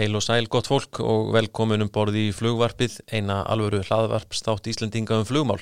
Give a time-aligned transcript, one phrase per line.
[0.00, 5.18] Heil og sæl gott fólk og velkomin um borði í flugvarpið, eina alvöru hlaðvarpstátt Íslendinga
[5.20, 5.60] um flugmál.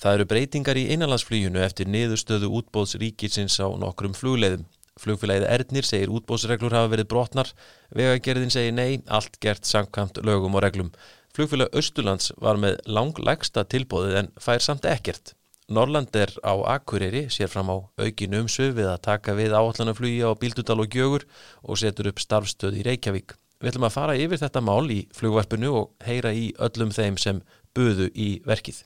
[0.00, 4.64] Það eru breytingar í einanlandsflýjunu eftir niðurstöðu útbóðs ríkisins á nokkrum flugleiðum.
[4.96, 7.52] Flugfélagið Erdnir segir útbóðsreglur hafa verið brotnar,
[7.92, 10.92] vegagerðin segir nei, allt gert samkvæmt lögum og reglum.
[11.36, 15.34] Flugfélag Östurlands var með langlegsta tilbóðið en fær samt ekkert.
[15.68, 20.32] Norrland er á Akureyri, sér fram á aukin umsöf við að taka við áallanaflugi á
[20.32, 21.28] Bíldudal og Gjögur
[21.60, 23.36] og setur upp starfstöð í Reykjavík.
[23.56, 27.38] Við ætlum að fara yfir þetta mál í flugvarpinu og heyra í öllum þeim sem
[27.72, 28.82] buðu í verkið.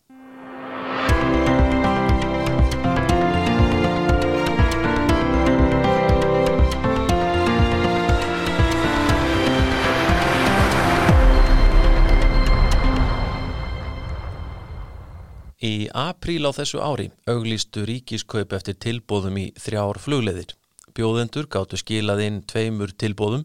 [15.61, 20.55] Í apríl á þessu ári auglýstu ríkiskaup eftir tilbóðum í þrjár flugleðir.
[20.95, 23.45] Bjóðendur gáttu skilað inn tveimur tilbóðum,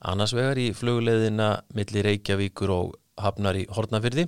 [0.00, 4.26] annars vegar í flugleðina millir Reykjavíkur og Hafnar í Hortnafyrði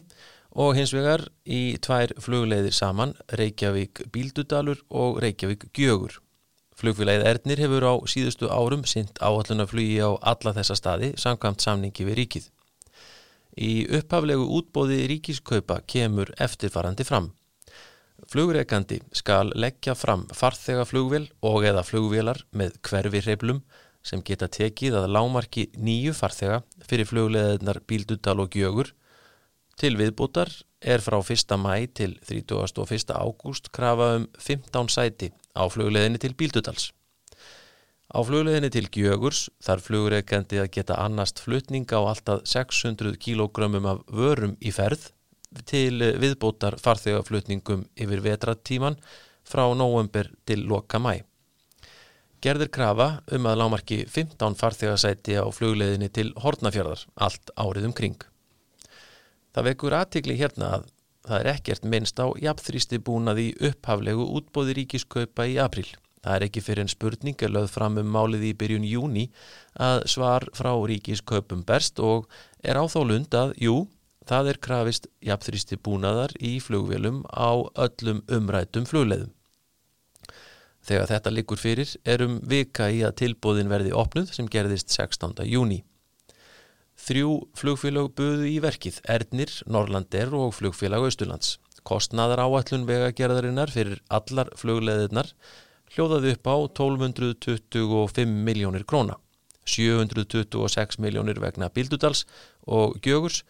[0.53, 6.19] og hins vegar í tvær flugleðir saman Reykjavík Bíldudalur og Reykjavík Gjögur.
[6.77, 12.19] Flugfélagið Ernir hefur á síðustu árum sint áallunaflugi á alla þessa staði samkvæmt samningi við
[12.21, 12.49] ríkið.
[13.61, 17.31] Í upphaflegu útbóði ríkiskaupa kemur eftirfarandi fram.
[18.33, 23.63] Flugreikandi skal leggja fram farþegaflugvél og eða flugvélar með hverfi hreiflum
[24.03, 28.93] sem geta tekið að lámarki nýju farþega fyrir flugleðinar Bíldudal og Gjögur.
[29.79, 30.51] Til viðbútar
[30.83, 31.55] er frá 1.
[31.59, 33.15] mæ til 31.
[33.15, 36.91] ágúst krafa um 15 sæti á flugleðinni til Bíldudals.
[38.13, 44.03] Á flugleðinni til Gjögurs þarf flugreikandi að geta annast flutninga á alltaf 600 kílógrömmum af
[44.13, 45.09] vörum í ferð
[45.69, 48.99] til viðbótar farþegaflutningum yfir vetratíman
[49.49, 51.23] frá nóvember til loka mæ.
[52.43, 58.17] Gerðir krafa um að lámarki 15 farþegasæti á flugleðinni til Hortnafjörðar allt árið um kring.
[59.55, 60.89] Það vekur aðtikli hérna að
[61.23, 65.87] það er ekkert minnst á jafnþrýsti búnað í upphaflegu útbóði ríkiskaupa í april.
[66.23, 69.29] Það er ekki fyrir en spurning er lögð fram um málið í byrjun júni
[69.79, 72.27] að svar frá ríkisköpum berst og
[72.59, 73.77] er á þá lund að, jú,
[74.27, 77.55] það er krafist jafnþrýsti búnaðar í flugvélum á
[77.87, 79.31] öllum umrætum flugleðum.
[80.83, 85.45] Þegar þetta likur fyrir erum vika í að tilbúðin verði opnuð sem gerðist 16.
[85.47, 85.83] júni.
[87.03, 91.57] Þrjú flugfélag buðu í verkið, Erdnir, Norrlandir og flugfélag Östurlands.
[91.87, 95.33] Kostnaðar áallun vegagerðarinnar fyrir allar flugleðirnar
[95.93, 99.19] hljóðaði upp á 1225 miljónir króna,
[99.69, 102.25] 726 miljónir vegna Bíldudals
[102.67, 103.43] og Gjögurs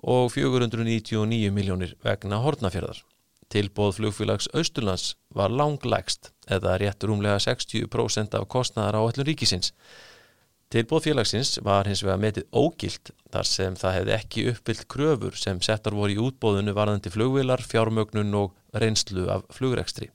[0.00, 3.04] og 499 miljónir vegna Hortnafjörðar.
[3.52, 9.72] Tilbóð flugfélags Östurlands var langlegst eða rétt rúmlega 60% af kostnaðar á öllum ríkisins.
[10.74, 15.60] Tilbóð félagsins var hins vega metið ógilt þar sem það hefði ekki uppfyllt kröfur sem
[15.62, 20.08] settar voru í útbóðinu varðandi flugvilar, fjármögnun og reynslu af flugrekstri.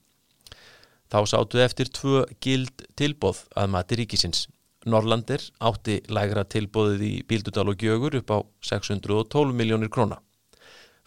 [1.10, 4.48] Þá sátu eftir tvö gild tilbóð að mati ríkisins.
[4.84, 10.20] Norrlandir átti lægra tilbóðið í Bíldudal og Gjögur upp á 612 miljónir króna.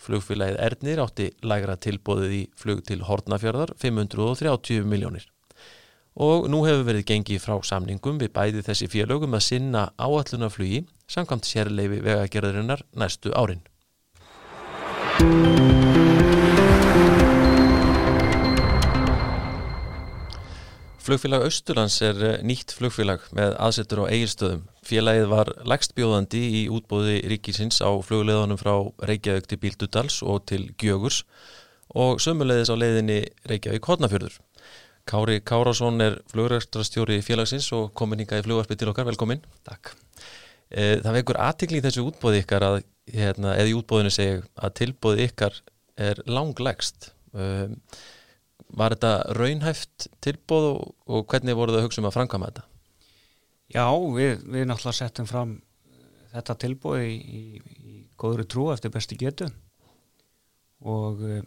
[0.03, 5.27] Flugfélagið Ernir átti lægra tilbóðið í flug til Hortnafjörðar 530 miljónir.
[6.13, 11.49] Og nú hefur verið gengið frá samningum við bæði þessi félögum að sinna áallunaflugi samkvæmt
[11.49, 13.63] sérleifi vegagerðarinnar næstu árin.
[21.03, 24.61] Flugfélag Östurlands er nýtt flugfélag með aðsettur á eigirstöðum.
[24.87, 28.71] Félagið var lægstbjóðandi í útbóði ríkisins á flugleðunum frá
[29.03, 31.25] Reykjavík til Bíldudals og til Gjögurs
[31.91, 33.19] og sömulegðis á leiðinni
[33.51, 34.39] Reykjavík Hodnafjörður.
[35.03, 39.09] Kári Kárásson er flugrækstrastjóri félagsins og komin hinga í flugvarpi til okkar.
[39.11, 39.43] Velkomin.
[39.67, 39.91] Takk.
[40.71, 42.81] Það vekur aðtikli í þessu útbóði ykkar að,
[43.11, 45.59] hérna, eða í útbóðinu segi að tilbóði ykkar
[45.99, 47.11] er langlegst.
[47.35, 47.81] Um,
[48.73, 52.63] Var þetta raunhæft tilbóð og, og hvernig voru það að hugsa um að framkama þetta?
[53.73, 53.85] Já,
[54.15, 55.53] við, við náttúrulega settum fram
[56.33, 57.43] þetta tilbóð í, í,
[57.93, 59.47] í góðri trú eftir besti getu
[60.83, 61.39] og uh,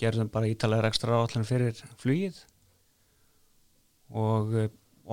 [0.00, 2.40] gerðum bara ítalega ekstra áallan fyrir flugið
[4.10, 4.68] og uh,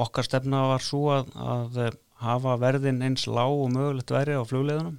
[0.08, 1.92] okkar stefna var svo að, að uh,
[2.24, 4.98] hafa verðin eins lág og mögulegt veri á flugleðunum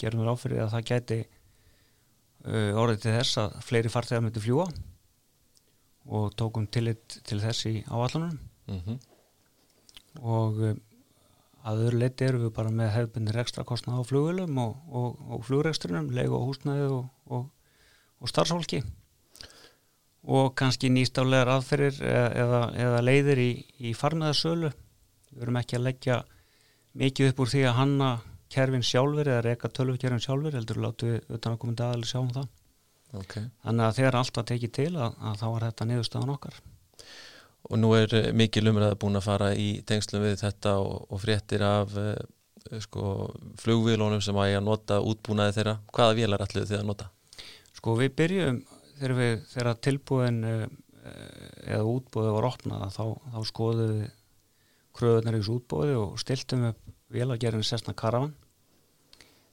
[0.00, 1.22] gerðum við áfyrir að það gæti
[2.44, 4.64] orðið til þess að fleiri farþegar myndi fljúa
[6.06, 8.98] og tókum tillit til þess í áallunum mm -hmm.
[10.20, 10.80] og um,
[11.64, 15.44] að öðru leiti erum við bara með hefðbundir ekstra kostnað á flugulum og, og, og
[15.48, 17.48] flugreksturinnum, leiku og húsnæði og,
[18.20, 18.82] og starfsfólki.
[20.24, 23.50] Og kannski nýstálegar aðferir eða, eða leiðir í,
[23.80, 24.70] í farnaðarsölu
[25.34, 26.20] við verum ekki að leggja
[27.00, 28.10] mikið upp úr því að hanna
[28.54, 32.32] kerfin sjálfur eða reyka tölvukerfin sjálfur heldur látu við utan að koma dagalega sjá um
[32.36, 32.48] það
[33.20, 33.48] okay.
[33.64, 36.62] þannig að þegar allt var tekið til að, að þá var þetta niðurstaðan okkar
[37.72, 41.20] Og nú er eh, mikil umræða búin að fara í tengslum við þetta og, og
[41.22, 42.12] fréttir af uh,
[42.84, 43.30] sko,
[43.60, 45.74] flugvílónum sem að ég að nota útbúnaði þeirra.
[45.96, 47.08] Hvaða vélar ætluðu þið að nota?
[47.72, 48.58] Sko við byrjum
[48.98, 50.66] þegar, við, þegar tilbúin uh,
[51.64, 54.12] eða útbúið var opnað þá, þá skoðum við
[54.94, 58.36] kröðunar í þessu útbúið og stiltum upp vélagerðin sérstna Karavan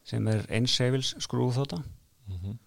[0.08, 1.80] sem er einsseifils skrúðþóta
[2.32, 2.58] Mm -hmm.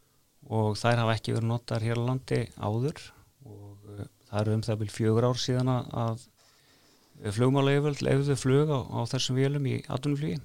[0.52, 3.00] Og þær hafa ekki verið notar hér á landi áður.
[3.48, 8.74] Og uh, það eru um það byrj fjögur ár síðan að, að flugmálaugvöld leiðuðu flug
[8.74, 10.40] á, á þessum vélum í atvinnuflugi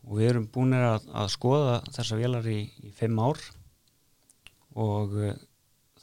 [0.00, 3.40] og við erum búin að, að skoða þessar vélar í, í fimm ár.
[4.80, 5.34] Og uh,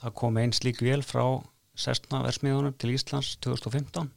[0.01, 1.25] það kom einn slík vél frá
[1.77, 4.09] sestna versmiðunum til Íslands 2015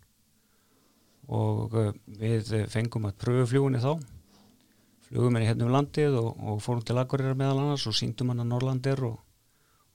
[1.31, 1.91] og uh,
[2.21, 3.95] við fengum að pröfu flugunni þá
[5.11, 8.45] flugum henni hérna um landið og, og fórum til Akureyrar meðal annars og síndum hann
[8.45, 9.21] að Norlandir og,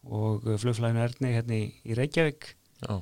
[0.06, 2.54] og flugflæðinu Erni hérna í, í Reykjavík.
[2.84, 3.00] Já.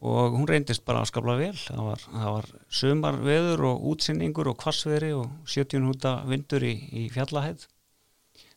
[0.00, 1.54] og hún reyndist bara að skapla vel.
[1.58, 2.48] Það var, það var
[2.80, 7.66] sömar veður og útsinningur og kvassveðri og 70 húnda vindur í, í fjallahæð.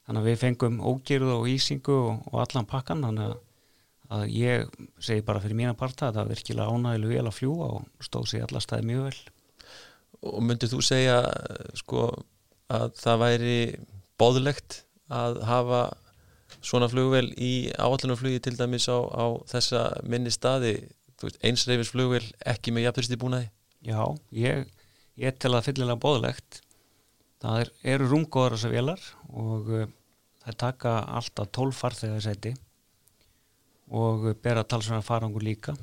[0.06, 3.36] Þannig að við fengum ógjörðu og ísingu og, og allan pakkan þannig að,
[4.12, 7.70] að ég segi bara fyrir mína parta að það var virkilega ánægilega vel að fljúa
[7.78, 9.20] og stóð sér alla staði mjög vel.
[10.32, 11.18] Og myndir þú segja
[11.80, 12.10] sko,
[12.72, 13.58] að það væri
[14.22, 14.82] bóðlegt
[15.12, 15.82] að hafa
[16.62, 20.76] svona flugvél í áallunarflugi til dæmis á, á þessa minni staði
[21.46, 23.48] einsreifis flugvél ekki með jafnverðst í búnaði?
[23.86, 24.02] Já,
[24.38, 24.68] ég,
[25.20, 26.62] ég tel að fyllilega bóðlegt
[27.42, 29.88] það er, eru rungóðar þessar vélar og uh,
[30.46, 32.54] það taka alltaf 12 farþegar seti
[33.92, 35.76] og uh, bera talsverðan farangur líka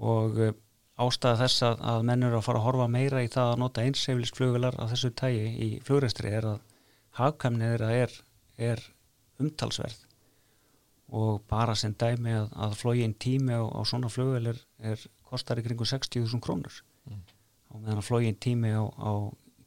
[0.00, 0.54] og uh,
[0.94, 3.84] ástæða þess að, að menn eru að fara að horfa meira í það að nota
[3.84, 6.60] einseflisk flugvelar af þessu tægi í flugreistri er að
[7.18, 8.18] þeirra er,
[8.58, 8.82] er
[9.42, 10.00] umtalsverð.
[11.14, 15.58] Og bara sem dæmi að, að flógin tími á, á svona flugvel er, er kostar
[15.60, 16.82] í kringu 60.000 krónur.
[17.04, 17.20] Mm.
[17.74, 19.12] og meðan að flógin tími á, á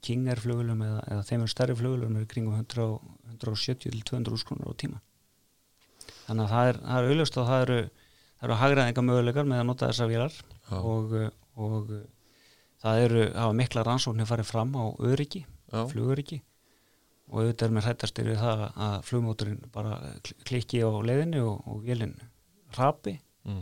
[0.01, 2.88] King Air flugvelum eða, eða þeim er stærri flugvelum er í kringum 100,
[3.35, 5.01] 170 til 200 krónur á tíma.
[6.27, 7.80] Þannig að það er, er auðlust og það eru,
[8.47, 10.78] eru hagræðinga möguleikar með að nota þessar vélar Já.
[10.81, 11.14] og,
[11.56, 11.92] og
[12.84, 15.86] það eru, hafa mikla rannsóknir farið fram á öryggi, Já.
[15.92, 16.42] flugöryggi
[17.28, 21.64] og auðvitað er með hrættastir við það að flugmóturinn bara kl- klikki á leiðinni og,
[21.68, 22.18] og vélinn
[22.78, 23.18] hrapi
[23.48, 23.62] Mm.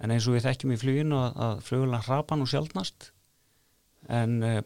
[0.00, 3.10] en eins og við þekkjum í fluginu að, að flugurlega hrapa nú sjaldnast
[4.08, 4.60] en uh,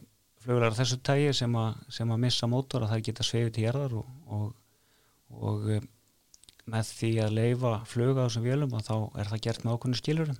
[0.44, 3.96] flugurlega þessu tægi sem, a, sem að missa mótor að það geta sveifið til hérðar
[3.98, 4.52] og, og,
[5.34, 5.80] og uh,
[6.70, 8.94] með því að leifa fluga á þessum vélum að þá
[9.24, 10.38] er það gert með ákveðinu skilurum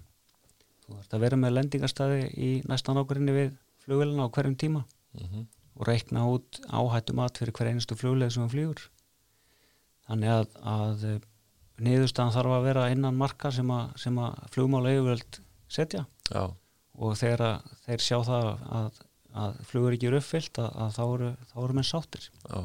[0.91, 4.85] þú þarfst að vera með lendingarstaði í næstan ákveðinu við flugvelina á hverjum tíma
[5.15, 5.47] Mm
[5.81, 8.83] og reikna út áhættu mat fyrir hver einustu flugleið sem hann flýgur.
[10.11, 11.23] Þannig að, að eh,
[11.81, 15.41] niðurstaðan þarf að vera innan marka sem að, að flugmála yfirvöld
[15.73, 16.05] setja.
[16.29, 16.43] Já,
[17.01, 18.51] og þegar að, þeir sjá það
[18.81, 19.01] að,
[19.45, 22.29] að flugur ekki eru uppfyllt að, að þá eru, þá eru menn sáttir.
[22.45, 22.61] Já,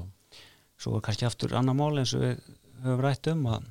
[0.75, 2.43] svo er kannski aftur annar mál eins og við
[2.83, 3.69] höfum rætt um að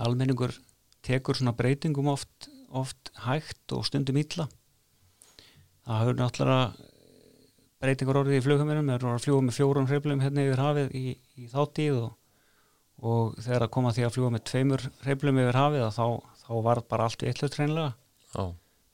[0.00, 0.56] almenningur
[1.06, 4.46] tekur svona breytingum oft, oft hægt og stundum illa.
[5.86, 6.88] Það hefur náttúrulega
[7.80, 11.04] breytingar orðið í flughuminum er að fljúa með fjórum hreiflum hérna yfir hafið í,
[11.40, 12.10] í þáttíð og,
[13.00, 16.04] og þegar að koma því að fljúa með tveimur hreiflum yfir hafið þá,
[16.42, 17.94] þá var bara allt vittlust hreinlega.
[18.34, 18.44] Já,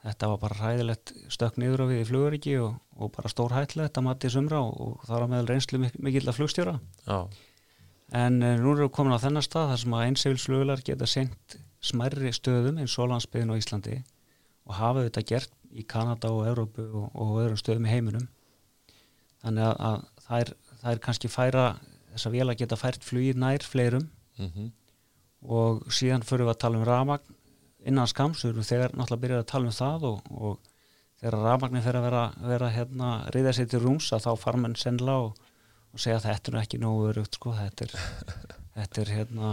[0.06, 3.99] þetta var bara hræðilegt stökk niður á við í fluguríki og, og bara stór hættilegt
[3.99, 6.78] að mati sumra og, og það var meðal reynslu mik mikill að flugstjóra.
[7.09, 7.18] Já,
[8.14, 11.59] en uh, nú erum við komin á þennan stað þar sem að einsefilsflugular geta sendt
[11.85, 13.99] smærri stöðum eins og landsbyðin á Íslandi
[14.66, 18.26] og hafa þetta gert í Kanada og Európu og, og öðrum stöðum í heiminum.
[19.45, 21.66] Þannig að, að það, er, það er kannski færa
[22.12, 24.11] þess að vel að geta fært flugir nær fleirum.
[24.40, 24.73] Mm
[25.47, 27.35] og síðan fyrir við að tala um rafmagn.
[27.87, 30.56] Innan skams, við erum þegar náttúrulega byrjað að tala um það og, og
[31.21, 34.75] þegar rafmagnin fyrir að vera, vera hérna reyða sér til rúms að þá fara mann
[34.80, 35.50] sennilega og,
[35.95, 37.95] og segja þetta er ekki nógu örugt sko, þetta er,
[38.76, 39.50] þetta er hérna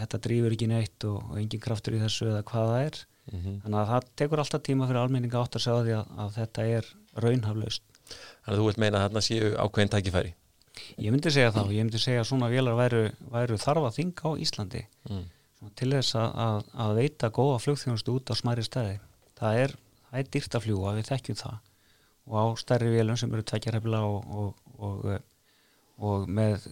[0.00, 3.02] þetta drýfur ekki neitt og, og engin kraftur í þessu eða hvað það er.
[3.30, 3.58] Mhm.
[3.62, 6.64] þannig að það tekur alltaf tíma fyrir almenninga átt að segja því að, að þetta
[6.76, 6.88] er
[7.22, 7.84] raunhaflaust.
[8.10, 10.32] Þannig að þú vilt meina að þarna séu ákveðin tækifæri?
[10.98, 14.30] Ég myndi segja þá, ég myndi segja að svona vélar væru, væru þarfa þing á
[14.42, 14.82] Íslandi.
[15.08, 15.22] Mm.
[15.78, 18.96] til þess að, að, að veita góða flugþjónustu út á smæri stæði
[19.42, 19.74] það er,
[20.08, 21.58] það er dýrt að fljúa, við þekkjum það.
[22.30, 25.06] Og á stærri vélum sem eru tvekjarhefla og, og, og,
[26.02, 26.66] og með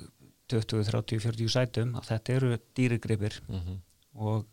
[0.51, 3.79] 20, 30, 40 sætum að þetta eru dýrigripir Mm
[4.19, 4.47] og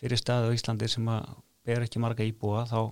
[0.00, 1.30] fyrir staði á Íslandi sem að
[1.66, 2.90] ber ekki marga íbúa þá,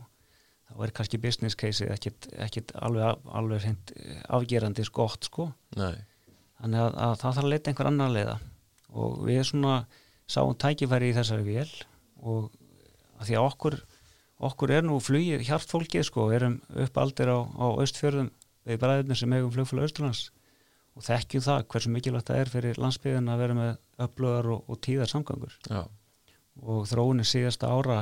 [0.69, 3.93] þá er kannski business case ekkit alveg, alveg hreint
[4.29, 5.49] afgerandi skott sko.
[5.81, 5.97] Nei,
[6.61, 8.37] þannig að, að það þarf að leita einhver annar leiða.
[8.91, 9.77] Og við svona
[10.31, 11.71] sáum tækifæri í þessari vél
[12.21, 12.51] og
[13.19, 13.81] að því að okkur
[14.51, 18.31] okkur er nú flugið hjartfólkið sko við erum upp aldir á, á austfjörðum
[18.69, 20.23] við bræðinu sem eigum flugfélag Östurlands
[20.97, 23.71] og þekkjum það hversu mikilvægt það er fyrir landsbyðin að vera með
[24.07, 25.83] upplöðar og, og tíðar samgangur já,
[26.61, 28.01] og þróunin síðasta ára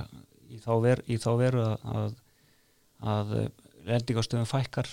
[0.49, 2.15] í þá, ver, í þá veru að, að,
[3.15, 3.35] að
[3.89, 4.89] lendingastöðum fækkar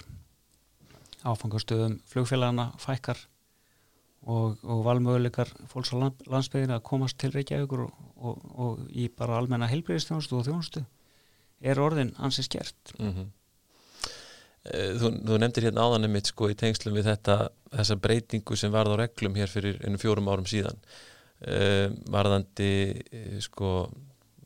[1.25, 3.21] áfangastöðum flugfélagana fækkar
[4.25, 9.07] og, og valmöguleikar fólks á land, landsbyðinu að komast til Reykjavíkur og, og, og í
[9.09, 10.85] bara almenna heilbreyðistjónustu og þjónustu
[11.65, 12.95] er orðin ansið skert.
[12.99, 13.31] Mm
[14.65, 17.37] þú, þú nefndir hérna áðanum mitt sko í tengslum við þetta
[17.75, 20.77] þessa breytingu sem varð á reglum hér fyrir ennum fjórum árum síðan
[21.47, 22.69] uh, varðandi
[23.01, 23.71] uh, sko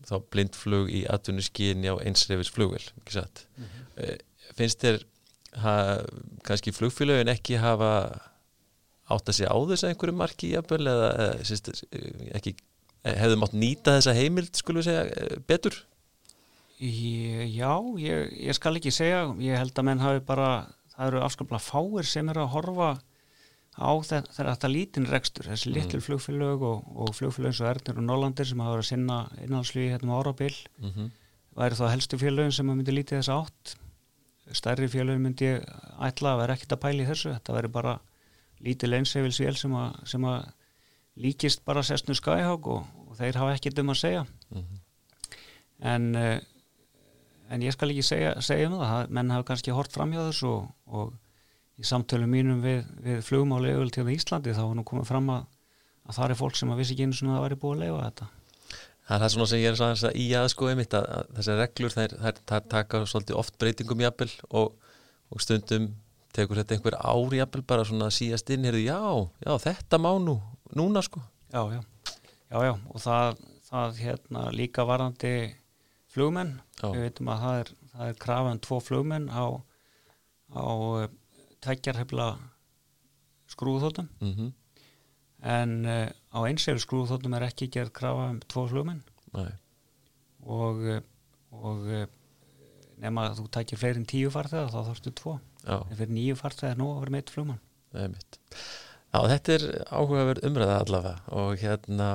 [0.09, 3.43] þá blindflug í atvinnuskíðinni á einsreifis flugvel ekki satt?
[4.00, 4.15] Uh,
[4.57, 5.03] finnst þér
[5.62, 5.74] ha,
[6.48, 7.91] kannski flugfélögin ekki hafa
[9.09, 11.83] átt að sé á þess að einhverju marki jafnvel eða, eða syns,
[12.38, 12.55] ekki
[13.05, 15.77] hefðu mátt nýta þessa heimild skulum við segja eh, betur?
[16.79, 20.50] Ég- Já, ég, ég skal ekki segja ég held að menn hafi bara
[20.93, 22.89] það eru afskaplega fáir sem eru að horfa
[23.79, 28.50] á þetta lítinn rekstur, þessi litlu flugfélög og, og flugfélög eins og Ernir og Nólandir
[28.50, 30.57] sem hafa verið að sinna innhaldsflugi hérna um árabil.
[30.79, 31.09] Mm -hmm.
[31.55, 33.75] væri þá helstu félögin sem myndi lítið þess átt?
[34.51, 35.65] Stærri félögin myndi ég
[36.00, 37.33] ætla að vera ekkert að pæla í þessu.
[37.33, 38.00] Þetta væri bara
[38.59, 40.51] lítið leinsefilsvél sem, sem að
[41.15, 44.25] líkist bara sestnu Skyhawk og, og þeir hafa ekkert um að segja.
[45.79, 46.39] En uh,
[47.50, 49.09] en ég skal ekki segja, segja um það.
[49.15, 51.13] Menn hafa kannski hort framhjá þessu og, og
[51.79, 55.48] í samtölum mínum við, við flugmáli auðvöld til Íslandi þá var nú komið fram að,
[56.09, 57.83] að það er fólk sem að vissi ekki einu svona að það væri búið að
[57.86, 58.27] leifa þetta.
[59.09, 61.31] Það er það svona sem ég er svona að í að sko einmitt að, að
[61.39, 64.91] þessar reglur þær, þær, þær taka svolítið oft breytingum jafnvel og,
[65.33, 65.88] og stundum
[66.36, 69.00] tekur þetta einhver ár jafnvel bara svona að síast inn heyrðu, já,
[69.48, 70.36] já, þetta má nú
[70.77, 71.24] núna sko.
[71.50, 71.81] Já, já,
[72.51, 75.33] já, já og það, það hérna líka varandi
[76.13, 76.59] flugmenn.
[76.79, 76.91] Já.
[76.93, 79.45] við veitum að það er, það er krafa um tvo flugmenn á,
[80.55, 80.63] á
[81.65, 82.31] tveggjarhefla
[83.49, 84.49] skrúðþóttum mm
[85.39, 89.01] en uh, á einsefil skrúðþóttum er ekki gerð krafa um tvo flugmenn.
[89.35, 89.51] Nei,
[90.49, 91.01] og, eh,
[91.53, 92.05] og eh,
[93.03, 95.37] nema að þú takir fleiri en tíu farþegar þá þarfstu tvo.
[95.63, 97.61] Já, en fyrir nýju farþegar nú að vera meitt flugmann.
[97.93, 98.39] Er mitt.
[99.09, 102.09] Já, þetta er áhugaverð umræða allavega og hérna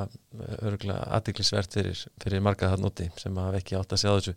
[0.62, 4.34] örgulega aðdeklisvert fyrir, fyrir marga það noti sem hafa ekki átt að segja þessu.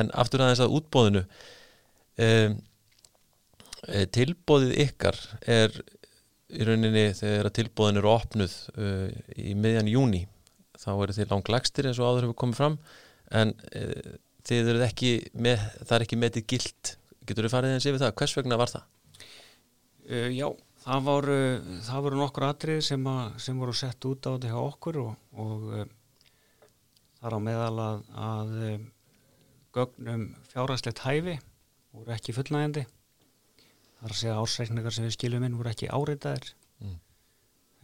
[0.00, 1.24] En aftur aðeins að útbóðinu
[2.24, 2.56] um,
[3.88, 5.16] tilbóðið ykkar
[5.48, 5.74] er
[6.50, 10.24] í rauninni þegar tilbóðin eru opnuð uh, í miðjan júni
[10.80, 12.78] þá eru þið langlagstir eins og áður hefur komið fram
[13.40, 14.16] en uh,
[14.48, 15.12] þið eruð ekki
[15.46, 16.94] með, það er ekki metið gilt.
[17.28, 18.86] Getur þið farið eins yfir það, hvers vegna var það?
[20.10, 20.46] uh, Já,
[20.84, 21.40] það voru,
[21.86, 25.12] það voru nokkur atrið sem, að, sem voru sett út á þetta hjá okkur og,
[25.38, 25.68] og
[27.20, 28.56] þar á meðal að, að
[29.76, 31.36] gögnum fjárhastlegt hæfi
[31.94, 32.88] voru ekki fullnægjandi
[34.00, 36.50] þar að segja ársreikningar sem við skiljum inn voru ekki áritaðir.
[36.80, 36.96] Mm.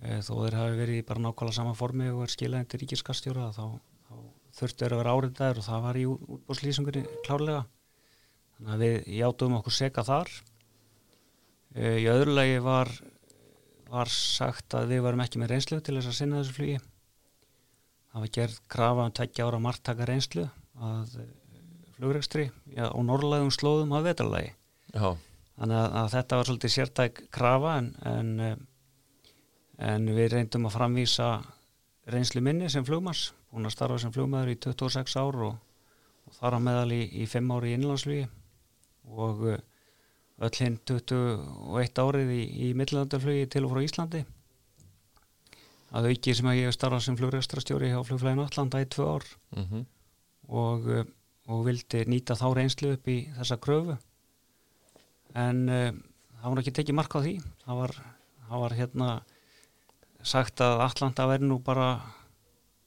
[0.02, 3.64] Eh, þó þeir hafi verið bara nákvæmlega sama formi og er skilaðin til ríkiskastjóra þá,
[4.08, 4.14] þá
[4.58, 7.64] þurftu þeir að vera áritaðir og það var í útbúrslýsingunni klárlega.
[8.56, 10.34] Þannig að við játum okkur seka þar.
[11.76, 12.92] Eh, í öðru lagi var
[13.86, 16.78] var sagt að við varum ekki með reynslu til þess að sinna þessu flugi.
[18.10, 20.46] Það var gerð krafa um tveggja ára margtaka reynslu
[20.80, 21.32] að eh,
[21.96, 24.52] flugrekstri já, á norrlæðum slóðum að vetralagi
[24.92, 25.16] Já,
[25.56, 28.56] þannig að, að þetta var svolítið sértæk krafa en, en, eh,
[29.92, 31.30] en við reyndum að framvísa
[32.12, 35.56] reynslu minni sem flugmanns búin að starfa sem flugmaður í 26 ár og,
[36.28, 38.26] og þar á meðal í, í 5 ári í innlandsflugi
[39.16, 39.62] og eh,
[40.46, 44.24] öll hinn 21 árið í, í millilandaflugi til og frá Íslandi.
[45.96, 49.28] Að auki sem að ég hef starfað sem flugrestrastjóri hjá flugflæðinu Allanda í tvö ár.
[49.56, 49.86] Mhm.
[50.46, 51.06] Og, uh,
[51.50, 53.96] og vildi nýta þá reynslu upp í þessa kröfu
[55.36, 55.88] en uh,
[56.40, 57.34] það var ekki tekið mark á því.
[57.64, 57.96] Það var,
[58.48, 59.10] það var hérna
[60.26, 61.90] sagt að Atlanta verði nú bara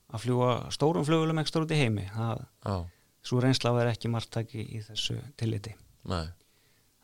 [0.09, 2.07] að fljúa stórum flugulum ekstra út í heimi.
[2.15, 2.43] Það,
[3.29, 5.75] svo reynsla verði ekki marktaki í þessu tilliti.
[6.09, 6.25] Nei,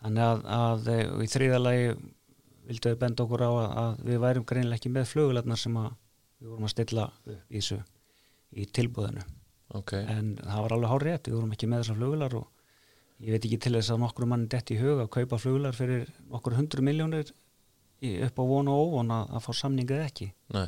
[0.01, 1.89] þannig að, að eh, í þriðalagi
[2.65, 5.91] vildu við benda okkur á að, að við værum greinlega ekki með flugulegnar sem að
[6.39, 7.81] við vorum að stilla upp í þessu
[8.55, 9.25] í tilbúðinu
[9.77, 9.93] ok.
[9.99, 12.54] En það var alveg hár rétt, við vorum ekki með þessar flugular og
[13.23, 16.09] ég veit ekki til þess að nokkur mann dett í hug að kaupa flugular fyrir
[16.31, 17.31] nokkur hundru miljónir
[18.27, 20.27] upp á von og óvon að, fá samningað ekki.
[20.53, 20.67] Nei,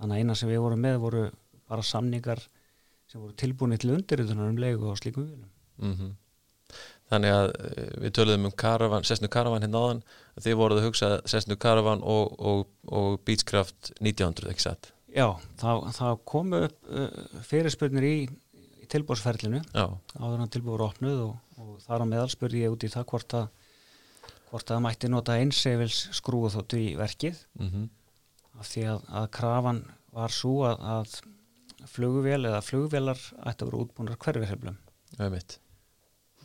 [0.00, 1.22] þannig að eina sem við vorum með voru
[1.70, 2.42] bara samningar
[3.10, 6.12] sem voru tilbúinni til undirritunar um leigu og slíkum vilum mhm.
[7.12, 9.98] Þannig að eh, við töluðum um karavan, Sessnu Karavan hérna áðan.
[10.40, 14.88] Þið voruð að hugsa Sessnu Karavan og, og, og Beechcraft 1900 ekki satt?
[15.14, 15.28] Já,
[15.60, 18.14] það, það komu upp uh, fyrirspurnir í,
[18.82, 22.92] í tilbúrsferlinu áður en tilbúr opnuð og, og þar á meðal spurði ég út í
[22.92, 23.50] það hvort að
[24.52, 27.40] hvort að mætti nota einsefils skrúu þóttu í verkið.
[27.58, 27.70] Mm
[28.60, 29.82] af því að, að krafan
[30.14, 34.76] var svo að, að flugvél eða flugvélar ætti að vera útbúnar hverfirheflum
[35.18, 35.34] er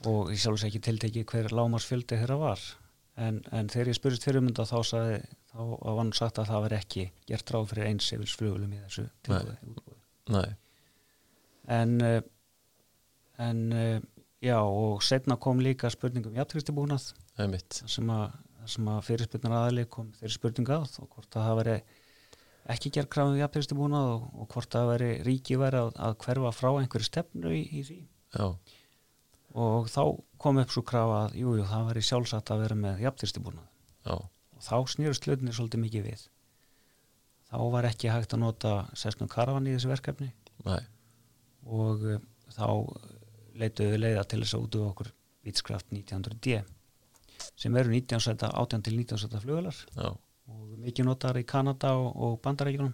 [0.09, 2.61] og ég sjálfs ekki tiltekið hver lámarsfjöldi þeirra var.
[3.19, 5.17] En, en þegar ég spurist fyrirmynda þá sagði
[5.49, 9.05] þá var hann sagt að það var ekki gert ráð fyrir einsefils flugvélum í þessu
[10.29, 10.49] Nei,
[11.75, 12.21] en eh,
[13.43, 13.99] en eh,
[14.43, 16.37] já og setna kom líka spurningum
[17.51, 21.59] mitt sem að, sem að fyrirspurnar aðali kom þeirri spurninga að og hvort að það
[21.61, 21.77] veri
[22.69, 26.69] ekki gerð krafum jafntrýstibúnað og, og hvort að veri ríki veri að, að hverfa frá
[26.71, 27.99] einhverju stefnu í, í því.
[28.35, 28.47] Já,
[29.59, 30.01] og þá
[30.41, 33.65] kom upp svo krafa að jú, jú, það veri sjálfsagt að vera með jafntrýstibúnað
[34.05, 36.25] já, og þá snýrust hlutinni svolítið mikið við.
[37.49, 40.29] Þá var ekki hægt að nota sessnum karavan í þessu verkefni.
[40.67, 40.83] Nei,
[41.65, 42.19] og uh,
[42.53, 42.67] þá
[43.59, 45.11] leituðu leiða til þess að útu okkur
[45.45, 46.63] Beechcraft 1900D
[47.59, 51.93] sem eru 19 sæta, 18 til 19 sæta flugular já, og mikið notar í Kanada
[51.97, 52.93] og, og Bandarækjunum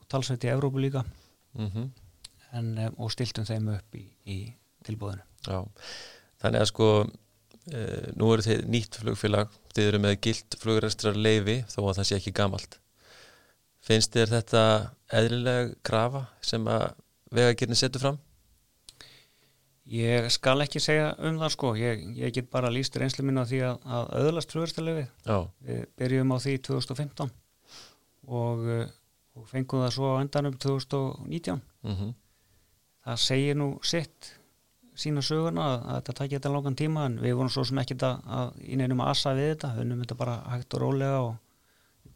[0.00, 1.04] og talsveit í Evrópu líka.
[1.54, 1.90] Mhm.
[2.54, 4.38] En, um, og stiltum þeim upp í, í
[4.86, 5.58] tilbúðinu Já,
[6.40, 7.80] þannig að sko e,
[8.14, 9.50] nú eru þið nýtt flugfélag.
[9.74, 12.78] Þið eru með gilt flugræstrar leifi þó að það sé ekki gamalt.
[13.84, 14.62] Finnst þér þetta
[15.18, 16.86] eðlileg krafa sem að
[17.34, 18.22] vegagirni setur fram?
[19.84, 21.70] Ég skal ekki segja um það sko.
[21.76, 25.36] Ég, ég get bara líst reynslu minna því að, að öðlast flugurstælefið Já,
[25.66, 27.34] við byrjum á því 2015
[28.24, 28.86] og, uh,
[29.36, 32.14] og fengum það svo á endanum 2019 mhm.
[33.04, 34.30] Það segir nú sitt
[34.96, 37.96] sína söguna að, að þetta takja þetta langan tíma en við vorum svo sem ekki
[38.00, 41.34] að í neinum að asa við þetta, við unnum þetta bara hægt og rólega og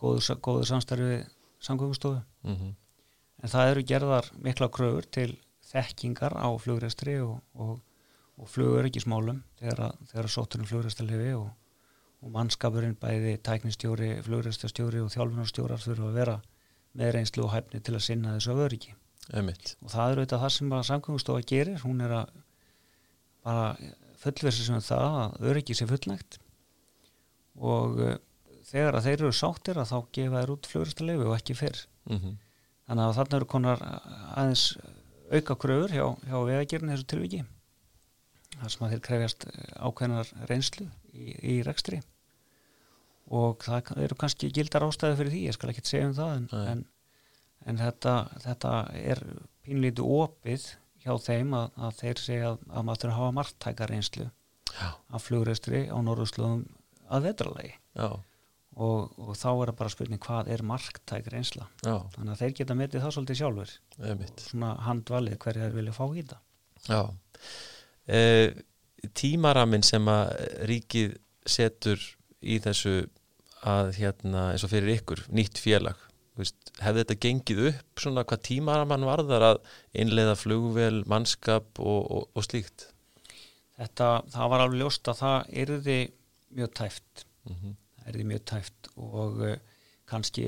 [0.00, 1.26] góðu, góðu samstarfi við
[1.68, 2.22] samgöngustofu.
[2.46, 2.72] Mhm.
[3.42, 5.36] En það eru gerðar mikla kröfur til
[5.68, 7.78] þekkingar á flugræstri og, og,
[8.38, 11.50] og flugöryggismálum þegar, þegar sótturinn flugræstarlefi og,
[12.24, 16.38] og mannskapurinn bæði tæknistjóri, flugræstastjóri og þjálfunarstjórar þurfa að vera
[16.98, 18.94] með reynslu og hæfni til að sinna þessu af öryggi.
[19.36, 21.80] Emitt, og það er auðvitað það sem að samkvæmustofa gerir.
[21.84, 22.30] Hún er að
[23.44, 23.66] bara
[24.22, 26.38] fullversi sem það að öryggi sé fullnægt.
[27.58, 28.14] Og uh,
[28.70, 31.82] þegar að þeir eru sáttir að þá gefa þeir út flugræstarlefi og ekki fyrr.
[32.08, 32.38] Mhm.
[32.88, 34.62] Þannig að þarna eru konar aðeins
[35.32, 37.42] auka kröfur hjá, hjá vegagerinn þessu tilviki.
[38.58, 42.00] Þar sem að þeir krefjast ákveðnar reynslu í, í rekstri.
[43.28, 46.48] Og það eru kannski gildar ástæði fyrir því, ég skal ekki segja um það en,
[46.72, 46.84] en,
[47.68, 48.14] en þetta,
[48.46, 49.22] þetta er
[49.66, 50.70] pínlítið opið
[51.04, 54.28] hjá þeim að, að þeir segja að, að maður þurfa að hafa margtæka reynslu
[54.78, 56.64] af flugreistri á norðurslóðum
[57.08, 58.08] að vetralagi já,
[58.78, 61.68] og, og þá er það bara spurning hvað er margtæk reynsla?
[61.82, 63.74] Já, þannig að þeir geta metið það svolítið sjálfur
[64.12, 66.44] emitt svona handvalið hverja þeir vilja fá í það
[66.88, 67.02] Já.
[68.06, 68.20] E,
[69.18, 70.34] Tímaramin sem að
[70.70, 71.16] ríkið
[71.48, 72.02] setur
[72.42, 73.00] í þessu
[73.66, 75.98] að hérna eins og fyrir ykkur, nýtt félag
[76.38, 79.58] veist, hefði þetta gengið upp svona hvað tímaraman varðar að
[79.98, 82.88] innleiða flugvél, mannskap og, og, og slíkt?
[83.78, 85.98] Þetta, það var alveg ljóst að það yrði
[86.58, 87.26] mjög tæft.
[87.48, 87.76] Mm
[88.08, 89.56] það yrði mjög tæft og uh,
[90.08, 90.46] kannski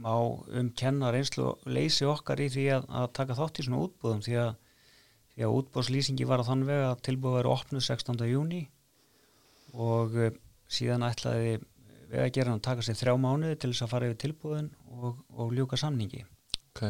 [0.00, 3.82] má um kenna reynslu og leysi okkar í því að, að taka þátt í svona
[3.84, 4.50] útbúðum því að,
[5.34, 8.24] því að útbúðslýsingi var að þann veg að tilbúið verið opnuð 16.
[8.32, 8.64] júni
[9.74, 10.34] og uh,
[10.70, 11.58] síðan ætlaði
[12.10, 15.78] vegagerðan að taka sér þrjá mánuði til þess að fara yfir tilbúðin og, og ljúka
[15.80, 16.24] samningi
[16.74, 16.82] Ok,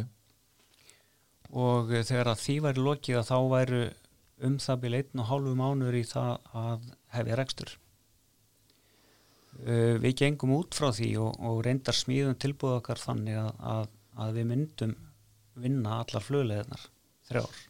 [1.53, 3.83] og eh, þegar að því væri lokið að þá væru
[4.48, 7.74] um það byrja einn og hálfu mánuður í það að hefja rekstur
[9.62, 13.87] uh, við gengum út frá því og, og reyndar smíðum tilbúð okkar þannig að, að,
[14.25, 14.97] að við myndum
[15.64, 16.88] vinna allar flugleðinar
[17.29, 17.62] þrjár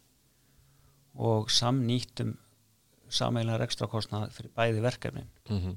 [1.24, 2.32] og samnýttum
[3.14, 5.28] sameiginlega rekstrakostnað fyrir bæði verkefnin.
[5.46, 5.76] Mm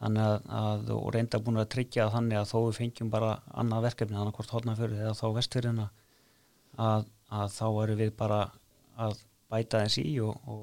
[0.00, 3.86] þannig að, að og reynda búin að tryggja þannig að þó við fengjum bara annað
[3.88, 5.88] verkefni þannig hvort hotnafjörði eða þá vestfjörðina
[6.80, 7.08] að,
[7.40, 8.38] að þá erum við bara
[9.00, 9.18] að
[9.52, 10.62] bæta þess í og, og,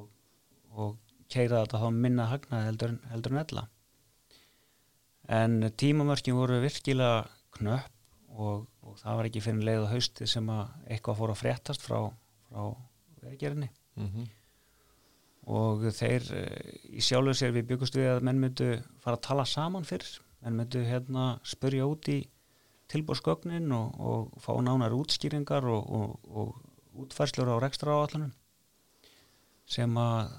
[0.74, 0.96] og
[1.30, 3.66] keira þetta þá minna hagnaði heldur, heldur en ella
[5.28, 7.94] en tímamörkin voru virkilega knöpp
[8.38, 11.84] og, og það var ekki fyrir leið á hausti sem að eitthvað fór að fréttast
[11.84, 12.00] frá,
[12.48, 12.64] frá
[13.24, 14.30] veðgerinni -hmm.
[15.58, 18.70] og þeir eh, í sjálfu sér við byggust við að menn myndu
[19.04, 20.08] fara að tala saman fyrr.
[20.42, 22.20] Menn myndu hérna spurja út í
[22.88, 28.32] tilbúrsgögnin og, og fá nánar útskýringar og, og, og útfærslur á rekstra áallunum
[29.68, 30.32] sem að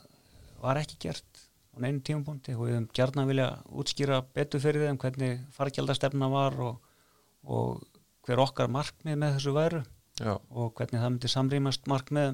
[0.63, 1.28] var ekki gert
[1.79, 2.57] á neinu tímapunkti.
[2.57, 6.83] Og við höfum gert að vilja útskýra betur fyrir þeim hvernig fargjaldastefna var og,
[7.47, 7.87] og
[8.27, 9.83] hver okkar markmið með þessu væru
[10.19, 12.33] Já, og hvernig það myndi samrýmast markmið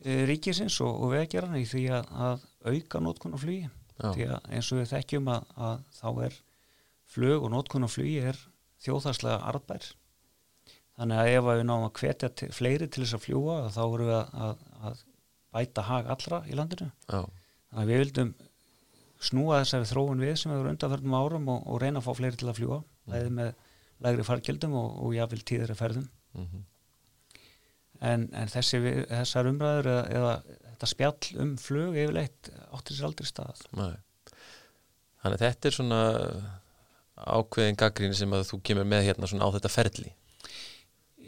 [0.00, 3.68] e, ríkisins og, og veðgerðan í því að, að auka nótkun á flugi.
[4.00, 6.36] Því að eins og við þekkjum að, að þá er
[7.10, 8.38] flug og nótkun á flugi er
[8.80, 9.90] þjóðhagslega arðbær.
[10.96, 14.16] Þannig að ef við náum að hvetja fleiri til þess að fljúa þá erum við
[14.16, 15.04] að, að, að
[15.50, 16.88] bæta hag allra í landinu.
[17.08, 17.20] Já,
[17.76, 18.32] að við vildum
[19.20, 22.48] snúa þessari þróun við sem hefur undanförnum árum og, og reyna að fá fleiri til
[22.48, 23.36] að fljúa mm.
[23.36, 23.50] með
[24.00, 26.06] lægri fargjöldum og, og jáfnvel tíðari ferðum
[26.38, 26.62] mhm,
[28.00, 30.32] en, en þessi, við- þessar umræður eða, eða
[30.70, 33.98] þetta spjall um flug yfirleitt áttir sér aldrei stað nei.
[35.20, 36.00] Þannig að þetta er svona
[37.20, 40.12] ákveðin gaggrín sem að þú kemur með hérna svona á þetta ferli.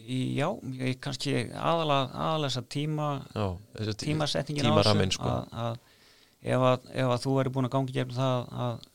[0.03, 0.49] Já,
[0.81, 3.09] ég kannski aðalega, aðalega þessa tíma
[4.01, 5.29] tímasetningin á tímaramminn, sko.
[5.29, 5.92] að, að,
[6.43, 8.87] ef að ef að þú væri búin að gangi gefn það að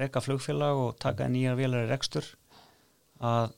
[0.00, 2.26] reka flugfélag og taka nýjar vélar í rekstur
[3.20, 3.52] að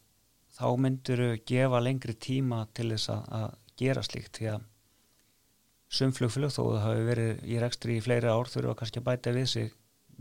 [0.57, 4.69] þá myndur gefa lengri tíma til þess að, að gera slíkt því að
[5.93, 9.35] sum flugfélag þó það hafi verið í rekstri í fleiri ár þurfa kannski að bæta
[9.37, 9.73] við sig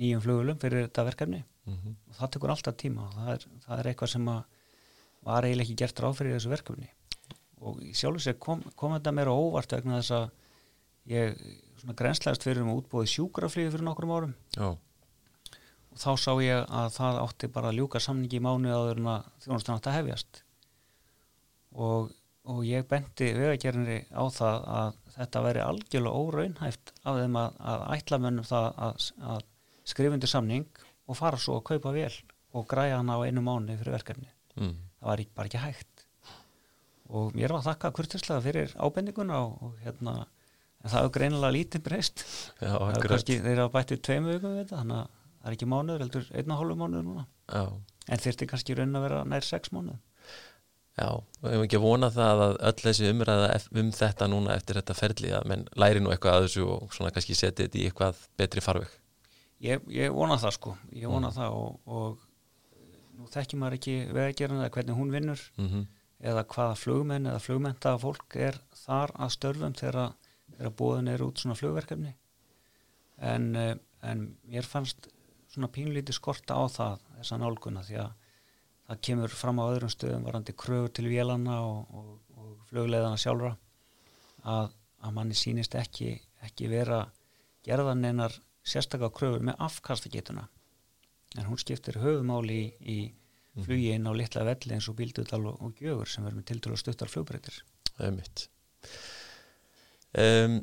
[0.02, 1.44] nýjum flugulum fyrir þetta verkefni.
[1.70, 4.42] Mhm, og það tekur alltaf tíma og það er, það er eitthvað sem að
[5.22, 6.90] var eiginlega ekki gert ráð fyrir þessu verkefni.
[7.62, 10.32] Og sér kom, kom þetta mér á óvart vegna þess að
[11.12, 11.44] ég
[11.82, 14.34] svona grenslegast fyrir um útbúið sjúkraflýði fyrir nokkrum árum.
[14.56, 14.72] Já,
[15.92, 19.12] og þá sá ég að það átti bara að ljúka samningi í mánu áður en
[19.12, 20.42] að þjónustan átti að hefjast.
[21.72, 22.12] Og,
[22.52, 27.86] og ég benti vegagerðinni á það að þetta veri algjörlega óraunhæft af þeim að, að
[27.98, 29.48] ætla mönnum það að, að
[29.92, 32.14] skrifundir samning og fara svo að kaupa vel
[32.56, 34.30] og græja hana á einu mánu fyrir verkefni.
[34.60, 36.06] Mm, það var bara ekki hægt.
[37.12, 40.22] Og mér var þakka kurtislega fyrir ábendinguna og, og hérna
[40.82, 42.24] en það er greinilega lítið breyst.
[42.60, 45.58] Já, það er kannski, þeir hafa bættið tveimu vikum við þetta þannig að það er
[45.58, 47.28] ekki mánuður, heldur einn og hálfu mánuður núna.
[47.52, 47.64] Já,
[48.08, 50.00] en þyrfti kannski raun að vera nær sex mánuð
[50.98, 54.80] já, og hefum ekki að vona það að öll þessi umræða um þetta núna eftir
[54.80, 57.86] þetta ferli að menn læri nú eitthvað að þessu og svona kannski setja þetta í
[57.88, 58.98] eitthvað betri farveg.
[59.64, 62.28] ég, ég vona það sko, ég vona það og, og
[63.18, 65.90] nú þekki maður ekki vegagerðin eða hvernig hún vinnur Mm
[66.22, 70.12] eða hvaða flugmenn eða flugmenta fólk er þar að störfum þegar,
[70.62, 72.14] þegar búðin er út svona flugverkefni.
[73.18, 75.10] En, eh, en mér fannst
[75.50, 78.12] svona pínlítið skorta á það þessa nálguna því að
[78.88, 83.56] það kemur fram á öðrum stöðum varandi kröfur til vélanna og, og, og flugleiðana sjálfra
[84.44, 84.72] að,
[85.02, 86.14] að manni sýnist ekki,
[86.46, 87.04] ekki vera
[87.66, 90.48] gerðan einar sérstaklega kröfur með afkastagetuna.
[91.40, 92.98] En hún skiptir höfumáli í,
[93.56, 96.50] í flugi inn á litla velli eins og bíldudal og, og gjögur sem verður með
[96.52, 98.48] tildur og stuttar flugbreytir Það er mitt.
[100.12, 100.58] Um,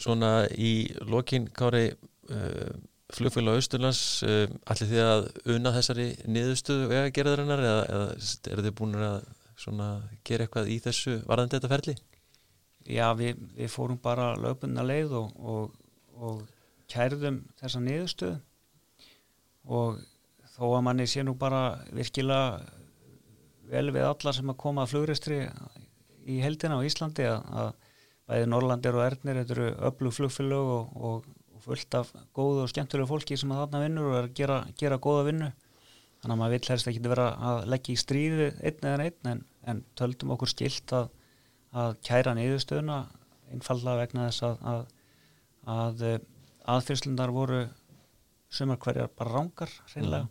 [0.00, 1.90] svona í lokin, Kári,
[2.32, 2.70] uh,
[3.12, 8.76] flugfélag Austurlands, uh, allir þið að unna þessari niðurstöðu eða gerðarinnar eða, eða eru þið
[8.78, 9.18] búin að
[9.60, 9.90] svona
[10.24, 11.96] gera eitthvað í þessu varðandi þetta ferli?
[12.88, 15.74] Já, við, við fórum bara lögbundna leið og, og,
[16.16, 16.40] og
[16.90, 18.38] kærðum þessa niðurstöðu
[19.70, 20.00] og
[20.54, 22.62] þó að manni sé nú bara virkilega
[23.70, 25.42] vel við alla sem að koma að flugreistri
[26.30, 27.70] í heldina á Íslandi að, að
[28.30, 32.70] bæði Norrlandir og Ernir þetta eru öflug flugfélög og, og, og fullt af góðu og
[32.70, 35.50] skemmtilegu fólki sem að þarna vinnur og er að gera, gera góða vinnu.
[36.20, 39.42] Þannig að maður vill helst ekki vera að leggja í stríði einn eða einn en,
[39.72, 41.08] en töldum okkur skilt að,
[41.72, 42.98] að kæra niðurstöðuna
[43.50, 44.82] einfallega vegna þess að, að,
[45.74, 46.18] að eh,
[46.70, 47.62] aðfyrslundar voru
[48.52, 50.28] sumar hverjar bara rángar hreinlega.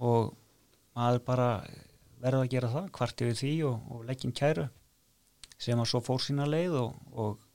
[0.00, 0.32] Og
[0.96, 1.50] maður bara
[2.22, 4.68] verður að gera það hvart yfir því og, og leggjum kæru
[5.64, 7.46] sem að svo fór sína leið og, og,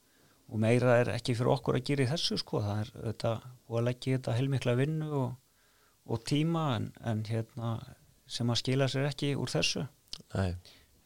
[0.49, 3.35] og meira er ekki fyrir okkur að gera í þessu sko, það er þetta
[3.69, 5.29] og að leggja í þetta heilmikla vinnu og,
[6.09, 7.77] og tíma en, en hérna
[8.29, 9.85] sem að skila sér ekki úr þessu.
[10.35, 10.53] Nei,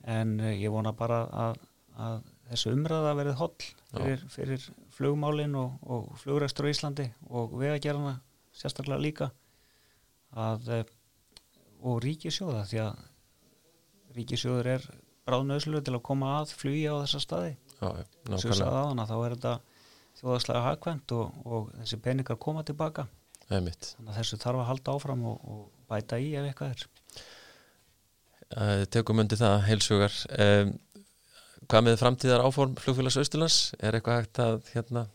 [0.10, 1.62] en uh, ég vona bara að,
[1.96, 2.18] að
[2.50, 3.54] þessu umræða verið holl
[3.94, 8.18] fyrir, fyrir flugmálin og, og flugrestur á Íslandi og vegagerðana
[8.54, 9.30] sérstaklega líka
[10.34, 10.84] að uh,
[11.84, 13.02] og ríkisjóða því að
[14.18, 14.86] ríkisjóður er
[15.28, 19.16] bráðnöðslu til að koma að flugi á þessa staði sem nákvæmlega, sagði aðan að þá
[19.20, 19.54] er þetta
[20.20, 23.08] þjóðarslega hagkvæmt og, og þessi peningar koma tilbaka
[23.48, 23.94] það er mitt.
[23.98, 26.88] þannig að þessu þarf að halda áfram og, og bæta í ef eitthvað er
[28.54, 30.16] Uh, Tökum undir það heilsugar.
[30.38, 30.74] Um,
[31.72, 33.58] hvað með framtíðar áform flugfélags Austurlands?
[33.80, 35.06] Er eitthvað hægt að hérna,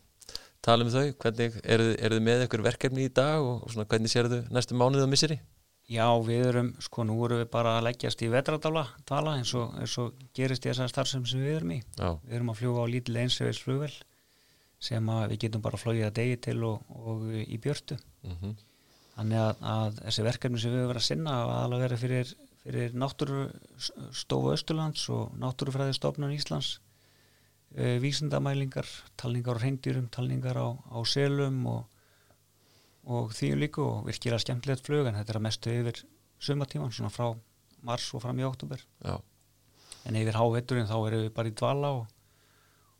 [0.65, 1.13] tala um þau?
[1.23, 4.79] Hvernig eru, þið með ykkur verkefni í dag og, og svona, hvernig sér þau næstu
[4.79, 5.39] mánuð og misseri?
[5.89, 9.73] Já, við erum, sko nú erum við bara að leggjast í vetradala tala eins og,
[9.81, 11.79] eins og gerist í þessar starfsem sem við erum í.
[11.97, 13.93] Já, við erum að fljúga á lítil einsefis flugvel
[14.79, 17.97] sem að við getum bara flóið að degi til og, og í björtu.
[18.23, 18.53] Mm
[19.19, 22.29] þannig að, að þessi verkefni sem við höfum verið að sinna að alveg vera fyrir,
[22.63, 26.69] fyrir náttúrustofu Östurlands og náttúrufræðistofnun Íslands
[27.75, 28.87] e, vísindamælingar,
[29.19, 31.98] talningar á reyndýrum, talningar á, á selum og,
[33.07, 36.03] og því líku og virkilega skemmtilegt flug en þetta er að mestu yfir
[36.39, 37.31] sumatíman svona frá
[37.85, 39.15] mars og fram í oktober Já,
[40.05, 42.05] en yfir hávetturinn þá erum við bara í dvala og,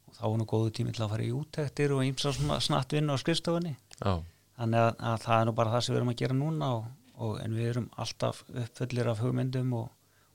[0.07, 3.15] og þá er nú góðu tími til að fara í úttektir og ímsa snatt vinna
[3.15, 3.75] á skrifstofunni.
[3.99, 4.19] Já,
[4.59, 6.89] þannig að, að það er nú bara það sem við erum að gera núna og,
[7.15, 9.89] og, en við erum alltaf uppfullir af hugmyndum og,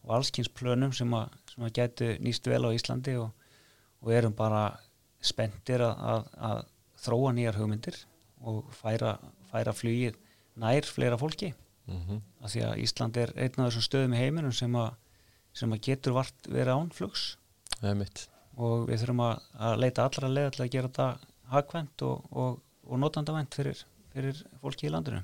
[0.04, 4.66] og allskynnsplönum sem að, sem að getu nýst vel á Íslandi og erum bara
[5.24, 6.58] spenntir að, að, að
[7.04, 7.96] þróa nýjar hugmyndir
[8.44, 9.14] og færa,
[9.54, 10.18] færa flugið
[10.60, 11.54] nær fleira fólki.
[11.86, 14.90] Mm af því að Ísland er einn af þessum stöðum í heiminum sem að,
[15.56, 17.22] sem að getur vart verið ánflugs
[18.56, 21.08] og við þurfum að, að leita allra leða til að gera þetta
[21.54, 23.80] hagkvæmt og, og, og notandavænt fyrir,
[24.12, 25.22] fyrir fólki í landinu.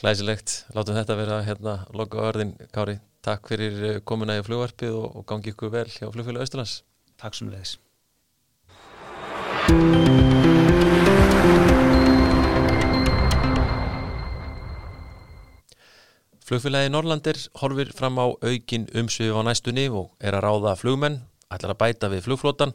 [0.00, 5.28] Glæsilegt, látum þetta vera hérna loka orðin, Kári, takk fyrir komuna í flugvarpið og, og
[5.28, 6.80] gangi ykkur vel hjá flugfélag Östurlands
[7.20, 7.76] Takk sem leiðis.
[16.50, 21.76] Flugfélagi Norlandir horfir fram á aukin umsvið á næstunni og er að ráða flugmenn, ætlar
[21.76, 22.72] að bæta við flugflótan.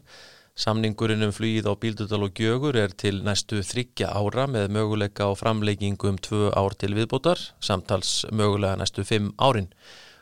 [0.56, 5.36] Samningurinn um flugið á Bíldudal og Gjögur er til næstu þryggja ára með möguleika á
[5.36, 9.68] framleikingu um tvö ár til viðbótar, samtals mögulega næstu fimm árin.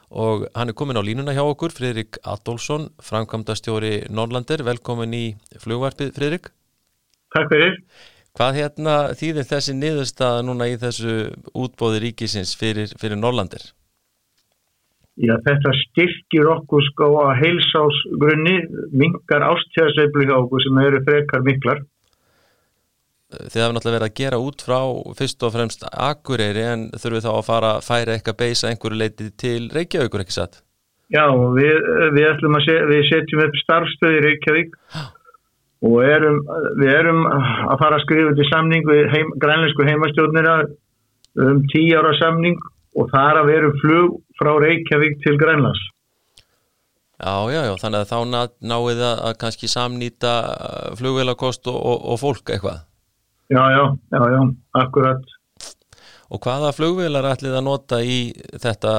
[0.09, 4.65] Og hann er komin á línuna hjá okkur, Fridrik Adolfsson, framkvæmdastjóri Norlandir.
[4.65, 5.25] Velkomin í
[5.61, 6.49] flugvarpið, Fridrik.
[7.37, 7.77] Takk fyrir.
[8.34, 11.15] Hvað hérna þýðir þessi niðurstaða núna í þessu
[11.54, 13.67] útbóði ríkisins fyrir, fyrir Norlandir?
[15.22, 18.56] Já, þetta styrkir okkur sko að heilsásgrunni,
[18.98, 21.84] mingar ástíðasveiflu hjá okkur sem eru frekar miklar.
[23.34, 24.80] Þið hafum náttúrulega verið að gera út frá
[25.19, 29.30] fyrst og fremst Akureyri en þurfum þá að fara að færa eitthvað beisa einhverju leiti
[29.38, 30.63] til Reykjavíkur, ekki satt?
[31.13, 31.78] Já, við,
[32.17, 32.30] við
[32.65, 34.80] set, við setjum upp starfstöði í Reykjavík
[35.84, 36.39] og erum,
[36.80, 40.56] við erum að fara að skrifa til samning við heim, grænleinsku heimastjórnira
[41.43, 42.60] um tíu ára samning
[43.00, 45.82] og þar að veru flug frá Reykjavík til Grænlands.
[47.24, 48.41] Já, já, já, þannig að þá ná,
[48.74, 50.34] náið að, að kannski samnýta
[51.00, 52.84] flugvélakost og, og, og fólk eitthvað.
[53.54, 54.41] Já, já, já, já,
[54.82, 55.32] akkurat.
[56.34, 58.17] Og hvaða flugvélar ætlið að nota í
[58.62, 58.93] þetta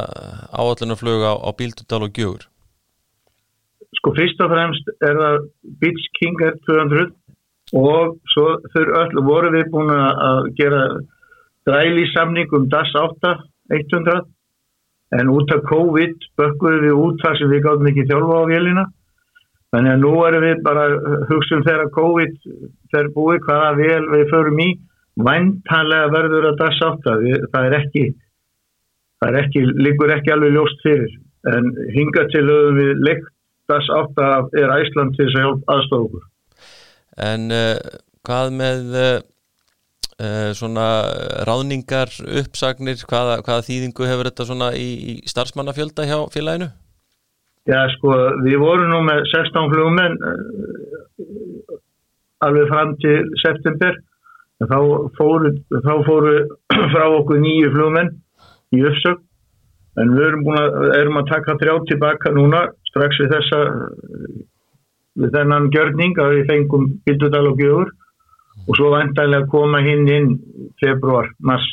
[0.54, 2.46] áallunarflug á, á Bíldudal og Gjögur?
[3.98, 5.36] Sko fyrst og fremst er það
[5.82, 7.10] Beach King R200
[7.78, 10.82] og svo öll voru við búin að gera
[11.68, 13.34] dræli samning um DAS 8
[13.72, 14.24] 100
[15.18, 18.84] en út af COVID bökkuðum við út þar sem við gáðum ekki þjálfa á vélina.
[19.74, 20.84] Þannig að nú erum við bara
[21.30, 22.34] hugsun þegar COVID
[22.92, 24.68] þegar búið hvaða vel við förum í
[25.24, 28.04] væntanlega verður að DAS 8 við, það er ekki
[29.24, 31.14] það er ekki, líkur ekki alveg ljóst fyrir.
[31.48, 33.30] En hinga til höfum við leikt
[33.70, 36.24] DAS 8 er Æsland til þess að hjálpa aðstofa okkur.
[37.24, 39.18] En uh, hvað með uh,
[40.18, 40.86] uh, svona
[41.48, 46.70] ráðningar, uppsagnir, hvaða, hvaða þýðingu hefur þetta svona í, í starfsmannafjölda hjá félaginu?
[47.64, 48.12] Já sko,
[48.44, 50.18] við vorum nú með 16 flugmenn
[52.44, 53.96] alveg fram til september.
[54.64, 54.78] Þá
[55.18, 56.34] fóru, þá fóru
[56.92, 58.12] frá okkur nýju flugmenn
[58.74, 59.22] í uppsögn.
[60.02, 63.60] En við erum, að, erum að taka þrjá tilbaka núna strax við þessa
[65.14, 67.92] við þennan gjörning að við fengum Bildudal og Gjögur
[68.64, 70.30] og svo vantarlega koma hinn inn
[70.80, 71.66] februar, mars.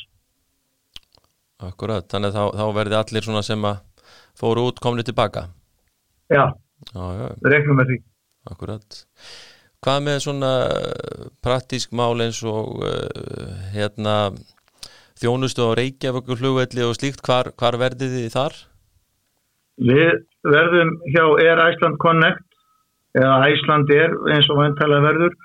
[1.61, 4.07] Akkurat, þannig að þá, þá verði allir svona sem að
[4.37, 5.45] fóru út komni tilbaka?
[6.31, 6.49] Já,
[6.89, 7.27] já, já.
[7.53, 7.97] regnum með því.
[8.49, 9.03] Akkurat.
[9.81, 10.51] Hvað með svona
[11.45, 14.33] praktísk mál eins og uh, hérna
[15.21, 18.57] þjónustu á Reykjavíkur flugvelli og slíkt, hvar, hvar verðið þið þar?
[19.81, 22.45] Við verðum hjá Air Iceland Connect
[23.17, 25.35] eða Iceland Air eins og vantalega verður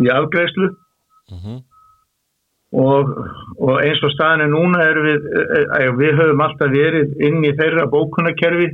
[0.00, 0.70] í afgreifslu
[1.30, 1.58] Uh -huh.
[2.72, 3.10] og,
[3.58, 5.26] og eins og staðinu núna erum við,
[5.78, 8.66] eh, við höfum alltaf verið inn í þeirra bókunarkerfi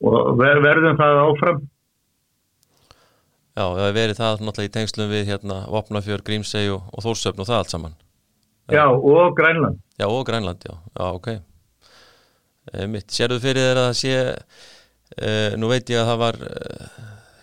[0.00, 1.58] og ver, verðum það áfram.
[3.58, 7.42] Já, það hefur verið það náttúrulega í tengslum við hérna Vopnafjör, Grímsey og, og Þórsöfn
[7.42, 7.94] og það allt saman.
[8.70, 9.80] Já, og Grænland.
[9.98, 11.28] Já, og Grænland, já, já, ok.
[12.90, 14.16] Mitt, sérðu fyrir þeirra að sé,
[15.16, 16.56] e, nú veit ég að það var e,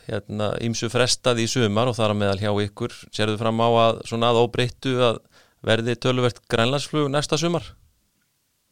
[0.10, 4.04] hérna ímsu frestað í sumar og þar að meðal hjá ykkur, sérðu fram á að
[4.12, 5.22] svona að óbreyttu að
[5.66, 7.72] verði töluvert grænlandsflug næsta sumar?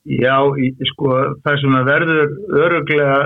[0.04, 3.18] Já, í, sko, það sem verður öruglega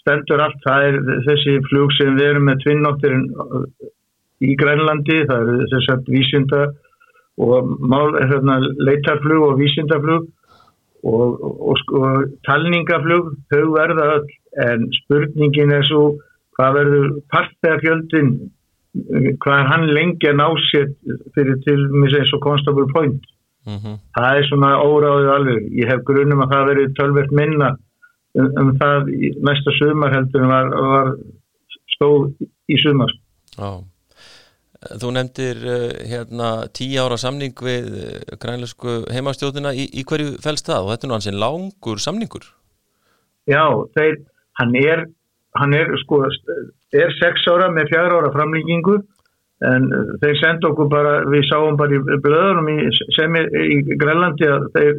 [0.00, 3.26] stendur allt, það er þessi flug sem við erum með tvinnóttirinn
[4.40, 6.62] í Grænlandi, það eru þess að vísinda
[7.40, 10.28] og mál, hérna, leitarflug og vísindaflug
[11.04, 16.04] og, og, og talningaflug, þau verða öll, en spurningin er svo
[16.58, 18.32] hvað verður partæðarfjöldin,
[19.40, 20.88] hvað er hann lengi að ná sér
[21.36, 23.22] fyrir til eins og Constable Point.
[23.66, 23.96] Mm -hmm.
[24.16, 25.62] Það er svona óráðið alveg.
[25.80, 27.76] Ég hef grunum að það verður tölvert minna
[28.34, 29.10] um, um það
[29.46, 31.08] næsta sumar heldur var, var
[31.94, 32.32] stóð
[32.68, 33.12] í sumar.
[33.56, 33.89] Já.
[34.80, 39.74] Þú nefndir uh, hérna tíu ára samning við uh, grænleysku heimastjóðina.
[39.76, 40.86] Í, í hverju fælst það?
[40.86, 42.48] Og þetta er nú hansinn langur samningur.
[43.50, 43.64] Já,
[43.96, 44.20] þeir,
[44.60, 45.06] hann er,
[45.60, 46.22] hann er sko,
[46.96, 49.00] er sex ára með fjara ára framlýkingu
[49.68, 49.88] en
[50.22, 54.92] þeir senda okkur bara, við sáum bara í blöðunum í, í Grænlandi að þeir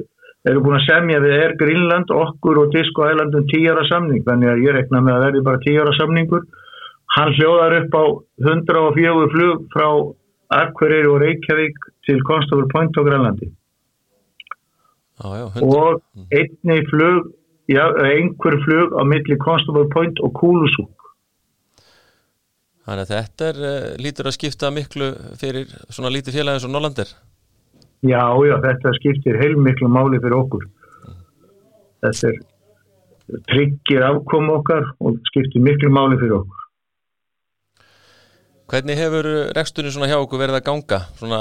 [0.52, 4.64] eru búin að semja við er Grínland, okkur og Disco Islandum tíara samning, þannig að
[4.66, 6.46] ég rekna með að verði bara tíara samningur
[7.16, 8.04] hann hljóðar upp á
[8.48, 9.88] 104 flug frá
[10.52, 13.52] Akvereyri og Reykjavík til Constable Point á Grænlandi.
[15.22, 16.02] Ah, já, og
[16.34, 17.32] einni flug
[17.70, 20.92] já, einhver flug á milli Constable Point og Kúlusúk.
[22.88, 26.74] Þannig að þetta er uh, lítur að skipta miklu fyrir svona lítið félagi eins og
[26.74, 27.12] Norlandir
[28.02, 30.64] Já, já, þetta skiptir heilmiklu máli fyrir okkur.
[32.02, 32.40] Þetta er
[33.52, 36.61] tryggir afkom okkar og skiptir miklu máli fyrir okkur
[38.72, 41.40] Hvernig hefur reksturinn svona hjá okkur verið að ganga svona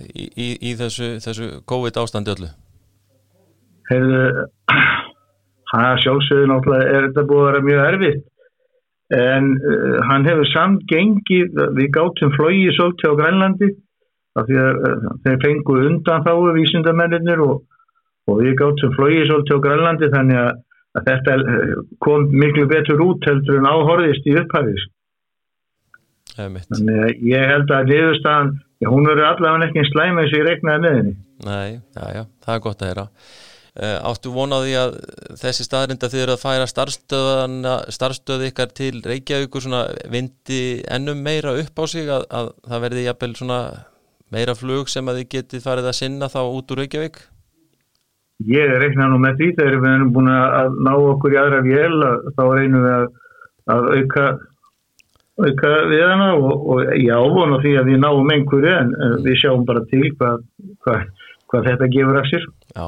[0.00, 2.48] í, í, í þessu, þessu COVID ástandi öllu?
[3.90, 4.38] Hefur
[5.74, 8.24] það sjálfsögðu náttúrulega er þetta búið að vera mjög erfitt
[9.14, 13.70] en uh, hann hefur samt gengið, við gáttum flóið svolítið á Grænlandi
[14.40, 17.60] af því að uh, þeir fengu undan þáu vísindamennir og,
[18.30, 20.50] og við gáttum flóið svolítið á Grænlandi þannig að,
[20.96, 21.36] að þetta
[22.06, 24.88] kom miklu betur út heldur en áhorðist í upphæfis
[26.34, 28.52] Þannig að ég held að liðurstaðan,
[28.90, 31.16] hún verður allavega ekki slæm eins og ég regnaði með henni.
[31.44, 33.04] Nei, já, já, það er gott að heyra.
[33.74, 34.92] Uh, áttu vonaði að
[35.40, 36.66] þessi staðrinda þið eru að færa
[37.90, 39.80] starfstöð ykkar til Reykjavíkur svona
[40.12, 40.60] vindi
[40.94, 43.32] ennum meira upp á sig að, að það verði jafnvel
[44.34, 47.18] meira flug sem að þið getið farið að sinna þá út úr Reykjavík?
[48.50, 51.98] Ég reikna nú með því þegar við erum búin að ná okkur í aðra vél
[52.34, 53.04] þá reynum við að,
[53.74, 54.24] að auka
[55.40, 58.92] auka við hana og, og ég ávona því að við náum einhverju en
[59.24, 60.44] við sjáum bara til hvað,
[60.86, 61.06] hvað,
[61.50, 62.44] hvað þetta gefur af sér.
[62.74, 62.86] Já,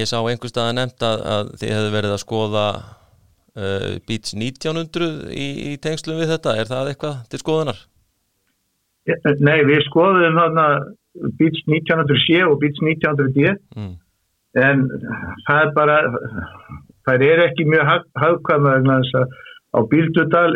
[0.00, 4.36] ég sá einhver stað að nefnt að, að þið hefðu verið að skoða uh, Beats
[4.36, 7.84] 1900 í, í tengslum við þetta, er það eitthvað til skoðunar?
[9.06, 10.66] Nei, við skoðum þarna
[11.38, 13.92] Beats 1900C og Beats 1900D mm.
[14.64, 14.86] en
[15.46, 15.98] það er bara
[17.06, 19.36] það er ekki mjög þess að
[19.76, 20.50] á Bíldudal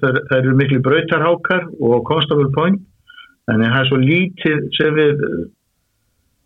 [0.00, 2.82] það eru miklu brautarhákar og Constable Point
[3.48, 5.22] að það er svo lítið sem við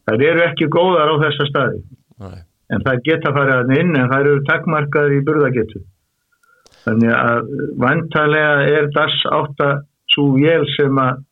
[0.06, 1.82] það eru ekki góðar á þessa staði.
[2.22, 2.42] Nei.
[2.72, 5.82] en það geta farið inn en það eru takkmarkaður í burðagetu
[6.84, 7.50] þannig að
[7.82, 9.82] vantarlega er das átt að
[10.14, 11.22] svo vél sem að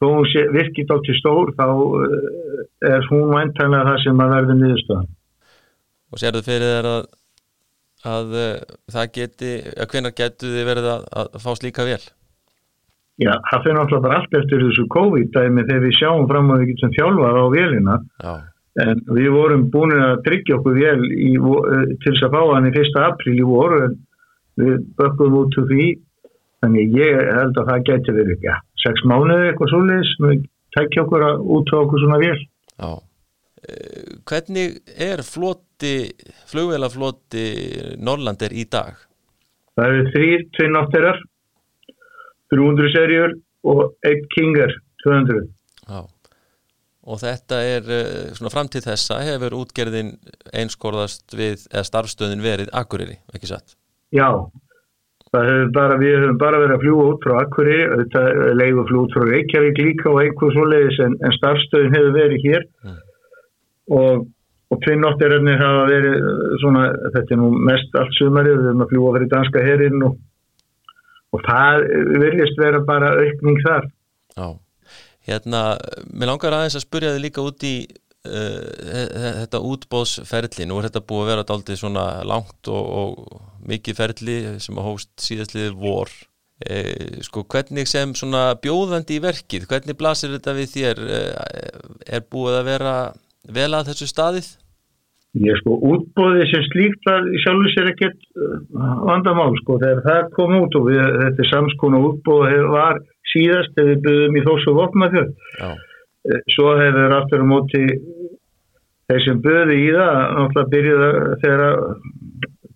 [0.00, 0.08] þó
[0.54, 2.62] virkið á til stór þá eh,
[2.94, 5.12] er hún vantarlega það sem að verður niðurstöðan
[6.14, 7.06] Og sér þú fyrir þeirra að
[8.08, 8.50] að uh,
[8.92, 12.00] það geti, að hvenar getu þið verið að, að fá slíka vel?
[13.22, 16.68] Já, það fyrir náttúrulega bara allt eftir þessu COVID-dæmi þegar við sjáum fram á því
[16.72, 18.34] getum þjálfað á velina Já.
[18.84, 22.68] en við vorum búin að tryggja okkur vel í, uh, til þess að fá hann
[22.70, 22.98] í 1.
[23.04, 23.96] apríl í voru en
[24.58, 25.88] við bökkum út úr því
[26.64, 30.46] þannig ég held að það geti verið ekki, ja, 6 mánuði eitthvað svolítið sem við
[30.74, 32.92] tækja okkur að út á okkur svona vel Já
[33.64, 35.63] Eh, hvernig er floti,
[36.50, 37.44] flugvelafloti
[37.98, 38.96] Norrlandir í dag?
[39.74, 41.20] Það eru þrýr, tvei nátterar
[42.54, 45.46] 300 serjur og einn kingar 200
[45.88, 46.02] Já.
[47.04, 50.14] og þetta er eh, svona fram til þessa hefur útgerðin
[50.54, 53.74] einskorðast við, eða starfstöðin verið Akureyri, ekki satt?
[54.14, 54.28] Já
[55.34, 59.24] bara, við höfum bara verið að fljúa út frá Akureyri, þetta leiður fljúa út frá
[59.32, 63.00] Reykjavík líka og einhver svoleiðis en, en starfstöðin hefur verið hér mm
[63.90, 64.26] og,
[64.72, 66.84] og tvinnóttiröfnir hafa verið uh, svona,
[67.16, 70.16] þetta er nú mest allt sumarið, við erum að fljúa fyrir danska herrin og,
[71.34, 71.88] og það
[72.22, 73.90] viljast vera bara aukning þar.
[74.34, 74.48] Já,
[75.30, 75.64] hérna
[76.10, 78.60] mér langar aðeins að spurja þið líka út í uh,
[79.44, 84.38] þetta útbóðsferli, nú er þetta búið að vera aldrei svona langt og, og mikið ferli
[84.62, 86.12] sem að hóst síðastliðið vor.
[86.62, 91.00] Eh, sko hvernig sem svona bjóðandi í verkið, hvernig blasir þetta við þér?
[91.16, 91.72] Eh,
[92.14, 92.92] er búið að vera
[93.52, 94.50] vel að þessu staðið?
[95.44, 98.60] Ég sko, útbóði sem slíkt var í sjálfu sér ekkert uh,
[99.08, 103.00] vandamál sko, þegar það kom út og við, þetta er samskona útbóði var
[103.32, 105.34] síðast þegar við byggðum í þósu vopnafjörð.
[105.58, 105.72] Já,
[106.54, 107.82] Svo hefur aftur á móti
[109.10, 111.10] þeir sem byggði í það, náttúrulega byrjuði
[111.42, 111.64] þegar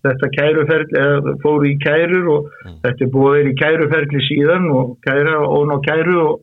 [0.03, 2.51] þetta kæruferli, eða fóru í kærur og
[2.83, 6.37] þetta er búið vera í kæruferli síðan og kæra og ná kæru og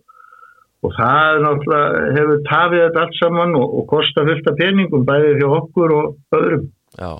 [0.86, 5.32] og það náttúrulega hefur tafið þetta allt saman og, og kosta fullt af peningum bæðið
[5.40, 6.64] fyrir okkur og öðrum.
[7.00, 7.12] já,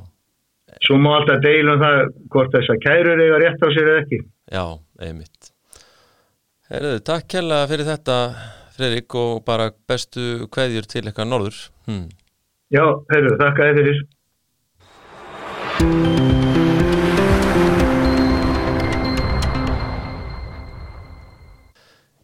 [0.87, 1.97] Svo má alltaf deilum það
[2.35, 4.19] hvort þess að kærur eiga rétt á sér eða ekki.
[4.53, 4.65] já,
[5.07, 5.53] einmitt
[6.71, 8.17] Herðu, takk kærlega fyrir þetta
[8.77, 12.07] Fredrik og bara bestu kveðjur til eitthvað norður hm.
[12.75, 12.83] Já,
[13.15, 14.03] herru, þakka þið fyrir.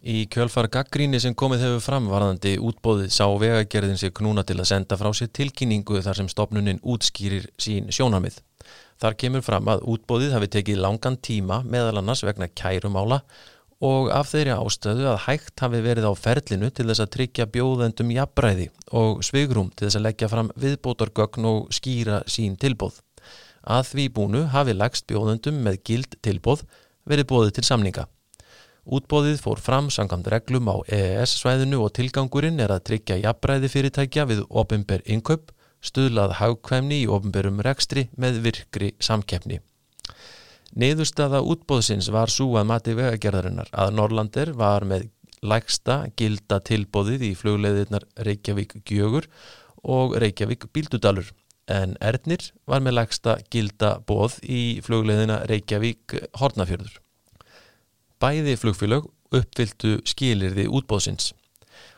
[0.02, 4.66] Í kjölfar gaggríni sem komið hefur fram varðandi útbóðið sá vegagerðin sig knúna til að
[4.72, 8.40] senda frá sér tilkynningu þar sem stopnunin útskýrir sín sjónamið.
[8.98, 13.20] Þar kemur fram að útbóðið hafi tekið langan tíma meðal annars vegna kærumála
[13.86, 18.10] og af þeirri ástöðu að hægt hafi verið á ferlinu til þess að tryggja bjóðendum
[18.16, 18.66] jafnbræði
[18.98, 22.98] og svigrum til þess að leggja fram viðbótargögn og skýra sín tilbóð.
[23.62, 26.66] Að því búnu hafi lagst bjóðendum með gild tilbóð
[27.06, 28.08] verið bóðið til samninga.
[28.82, 34.40] Útbóðið fór fram samkvæmt reglum á EES-svæðinu og tilgangurinn er að tryggja jafnbræði fyrirtækja við
[34.50, 39.60] opimber inköp, stuðlað hagkvæmni í opimberum rekstri með virkri samkeppni.
[40.74, 45.06] Niðurstaða útbóðsins var svo að mati vegagerðarinnar að Norlandir var með
[45.46, 49.30] lægsta gilda tilbóðið í flugleiðirnar Reykjavík Gjögur
[49.86, 51.30] og Reykjavík Bíldudalur
[51.70, 56.98] en Ernir var með lægsta gilda bóð í flugleiðina Reykjavík Hortnafjörður.
[58.22, 61.32] Bæði flugfélög uppfylltu skilirði útbóðsins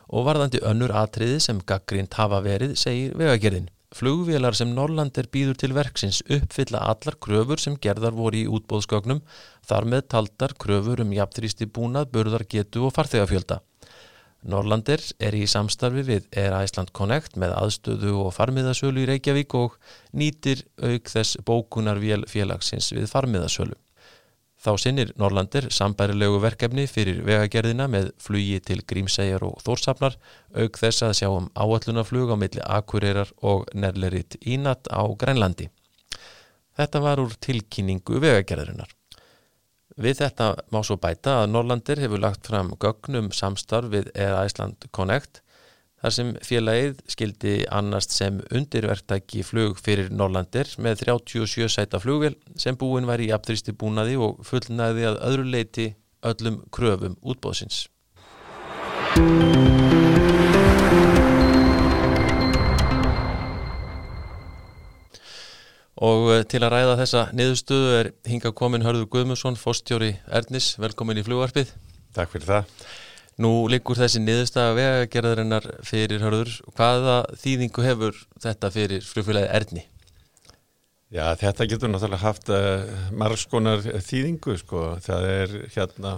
[0.09, 3.67] og varðandi önnur atriði sem gaggrind hafa verið segir vegagerðin.
[3.93, 9.21] Flugvélar sem Norlandir býður til verksins uppfylla allar kröfur sem gerðar voru í útbóðsgögnum
[9.69, 13.61] þar með taldar kröfur um jafnþrýsti búnað, burðargetu og farþegafjölda.
[14.49, 19.77] Norlandir er í samstarfi við Air Iceland Connect með aðstöðu og farmiðasölu í Reykjavík og
[20.13, 23.77] nýtir auk þess bókunarvél félagsins við farmiðasölu.
[24.65, 30.15] Þá sinnir Norlandir sambærilegu verkefni fyrir vegagerðina með flugi til Grímsæjar og Þórsafnar
[30.57, 35.67] auk þess að sjá um áallunaflug á milli Akureyrar og Nerlerit Ínat á Grænlandi.
[36.73, 38.89] Þetta var úr tilkynningu vegagerðarinnar.
[40.01, 44.89] Við þetta má svo bæta að Norlandir hefur lagt fram gögnum samstarf við Air Iceland
[44.89, 45.43] Connect
[46.05, 52.77] þar sem félagið skildi annast sem undirverktæki flug fyrir Norlandir með 37 sæta flugvel sem
[52.77, 55.87] búin var í aftrýsti búnaði og fullnaði að öðru leiti
[56.21, 57.87] öllum kröfum útbóðsins.
[66.05, 71.23] Og eh, til að ræða þessa niðurstöðu er hinga komin Hörður Guðmusson, fórstjóri Ernis, velkomin
[71.23, 71.73] í flugvarpið.
[72.13, 72.77] Takk fyrir það.
[73.41, 76.53] Nú liggur þessi niðurstaða vegagerðarinnar fyrir hörður.
[76.77, 79.83] Hvaða þýðingu hefur þetta fyrir flugfélagi Erni?
[81.11, 84.85] Já, þetta getur náttúrulega haft uh, margskonar þýðingu, sko.
[85.03, 86.13] Það er hérna,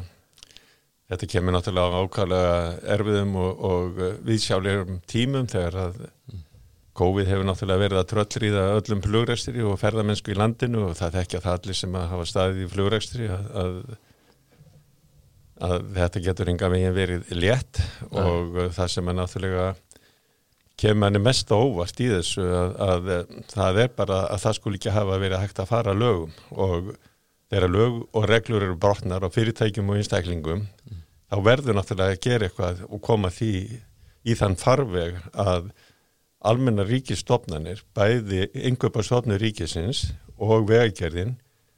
[1.09, 2.59] þetta kemur náttúrulega ákvæmlega
[2.95, 6.03] erfiðum og, og viðsjálegum tímum þegar að
[6.97, 11.41] COVID hefur náttúrulega verið að tröllriða öllum flugrækstri og ferðamennsku í landinu og það þekkja
[11.43, 13.76] það allir sem að hafa staðið í flugrækstri að, að
[15.64, 17.82] að þetta getur enga veginn verið létt
[18.12, 19.68] og uh, það sem er náttúrulega
[20.78, 24.58] kemur manni mest á óvart í þessu að, að, að það er bara að það
[24.60, 26.93] skul ekki hafa verið hægt að fara lögum og
[27.49, 31.03] þegar lög og reglur eru brotnar á fyrirtækjum og einstaklingum mm.
[31.32, 33.53] þá verður náttúrulega að gera eitthvað og koma því
[34.28, 35.72] í þann farveg að
[36.47, 41.38] almenna ríkistofnanir, bæði yngöpa stofnur ríkisins og vegagerðin,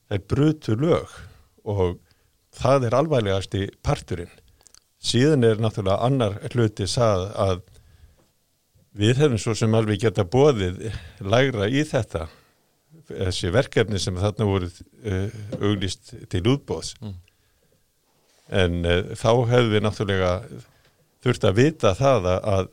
[0.10, 1.14] þeir brutu lög
[1.64, 2.00] og
[2.60, 4.32] það er alvarlegast í parturinn.
[5.00, 7.62] Síðan er náttúrulega annar hluti sað að
[9.00, 10.90] við hefum svo sem alveg geta bóðið
[11.24, 12.28] lægra í þetta
[13.10, 17.16] þessi verkefni sem þarna voru uh, auglist til útbóðs mm.
[18.62, 20.34] en uh, þá hefðu við náttúrulega
[21.24, 22.70] þurft að vita það að, að,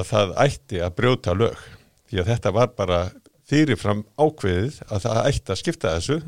[0.00, 1.62] að það ætti að brjóta lög
[2.08, 3.00] því að þetta var bara
[3.48, 6.18] fyrirfram ákveðið að það ætti að skipta þessu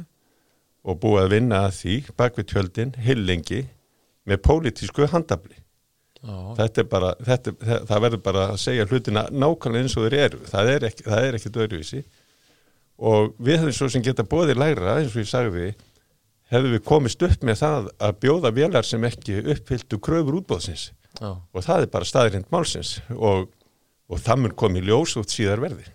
[0.84, 3.64] og búið að vinna að því bakvið tjöldin hillengi
[4.28, 5.58] með pólitísku handafli.
[6.20, 6.36] Já.
[6.58, 10.16] þetta er bara þetta, það, það verður bara að segja hlutina nákvæmlega eins og þeir
[10.26, 10.40] eru.
[10.50, 12.00] Það er ekki, það er ekki döðruvísi
[13.00, 15.70] og við hefum svo sem geta bóðið læra eins og ég sagði
[16.50, 21.30] hefðum við komist upp með það að bjóða vélar sem ekki uppfylltu kröfur útbóðsins Já.
[21.38, 22.98] og það er bara staðirind málsins.
[23.16, 23.48] Og,
[24.10, 25.88] og það mun komið ljós út síðar verði.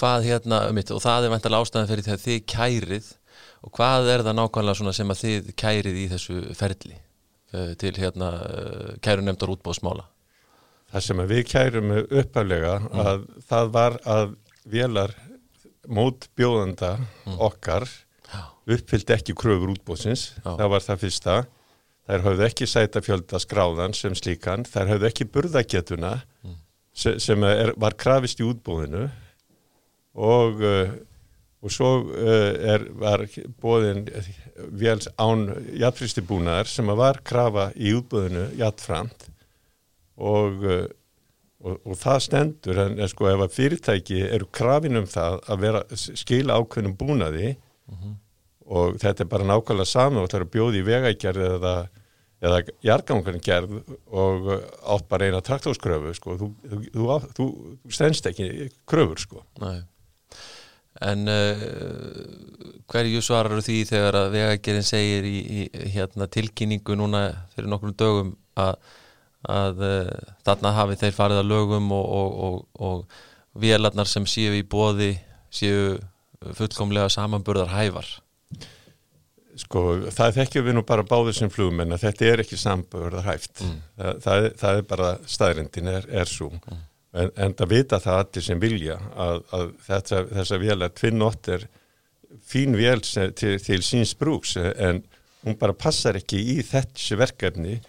[0.00, 3.08] Hvað hérna, mitt, og það er vantilega ástæðan fyrir þegar þið kærið
[3.66, 8.30] og hvað er það nákvæmlega sem að þið kærið í þessu ferli uh, til hérna
[8.40, 10.06] uh, kæru nefndar útbóðsmála
[10.90, 14.32] Það sem við kærum uppalega að það var að
[14.72, 15.12] vélar
[15.86, 16.96] mót bjóðanda
[17.38, 17.86] okkar
[18.70, 20.50] uppfyllt ekki kröfur útbóðsins, Já.
[20.58, 21.36] það var það fyrsta.
[22.10, 26.12] Þær höfðu ekki sæta fjölda skráðan sem slíkan, þær höfðu ekki burðagetuna
[26.94, 29.06] se- sem er, var krafist í útbóðinu
[30.18, 30.92] og uh,
[31.60, 33.26] og svo uh, er, var
[33.60, 34.06] bóðin
[34.80, 39.28] véls án jafnfristibúnaðar sem var krafa í útbóðinu jafnframt.
[40.20, 40.86] Og, uh,
[41.60, 45.84] og, og það stendur en, sko ef að fyrirtæki eru krafin um það að vera
[45.98, 47.54] skila ákveðnum búnaði
[48.70, 51.76] og þetta er bara nákvæmlega saman og það eru bjóði í vegækjarð eða,
[52.40, 54.60] eða jargangarn gerð og uh,
[54.94, 57.48] átt bara eina traktóskröfu sko, þú, þú, þú, þú
[57.92, 59.44] stendst ekki kröfur sko.
[59.60, 59.82] Nei.
[61.00, 61.62] En uh,
[62.92, 67.22] hverju svarar því þegar að vegagerinn segir í, í hérna, tilkynningu núna
[67.54, 68.74] fyrir nokkrum dögum að,
[69.48, 74.52] að uh, þarna hafi þeir farið að lögum og, og, og, og vélarnar sem séu
[74.58, 75.14] í bóði
[75.50, 75.96] séu
[76.56, 78.10] fullkomlega samanburðar hæfar
[79.60, 79.80] Sko,
[80.14, 83.58] það þekkjum við nú bara báður sem flugmenn að þetta er ekki sambörða hæft.
[83.60, 86.48] Það, það, er- það er bara staðrindin er, er svo.
[87.10, 91.48] En, en það vita það allir sem vilja að, að þetta, þessa vél að tvinnott
[91.50, 91.64] er
[92.46, 95.02] fín vél til, til síns brúks en
[95.42, 97.80] hún bara passar ekki í þessi verkefni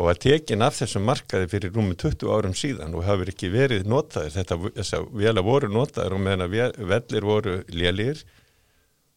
[0.00, 3.88] og að tekin af þessum markaði fyrir rúmi 20 árum síðan og hafur ekki verið
[3.90, 4.32] notaðir.
[4.38, 8.22] Þetta, þessa vél voru notaðir og meðan að vellir voru lélir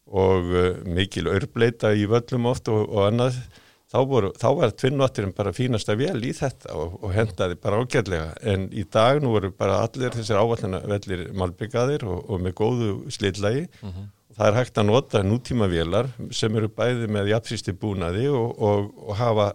[0.04, 3.38] og uh, mikil örbleita í völlum oft og, og annað
[3.94, 8.32] þá, voru, þá var tvinnottirinn bara fínasta vel í þetta og, og hendaði bara ágætlega.
[8.50, 12.90] En í dag nú voru bara allir þessir ávallina vellir malbyggaðir og, og með góðu
[13.14, 18.26] slillagi og það er hægt að nota nútíma vélar sem eru bæði með jafnsýsti búnaði
[18.34, 19.52] og, og, og hafa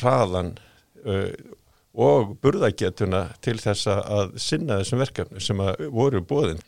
[0.00, 0.54] hraðan
[1.04, 1.28] uh,
[1.96, 5.60] og burðagetuna til þess að sinna þessum verkefni sem
[5.92, 6.64] voru bóðin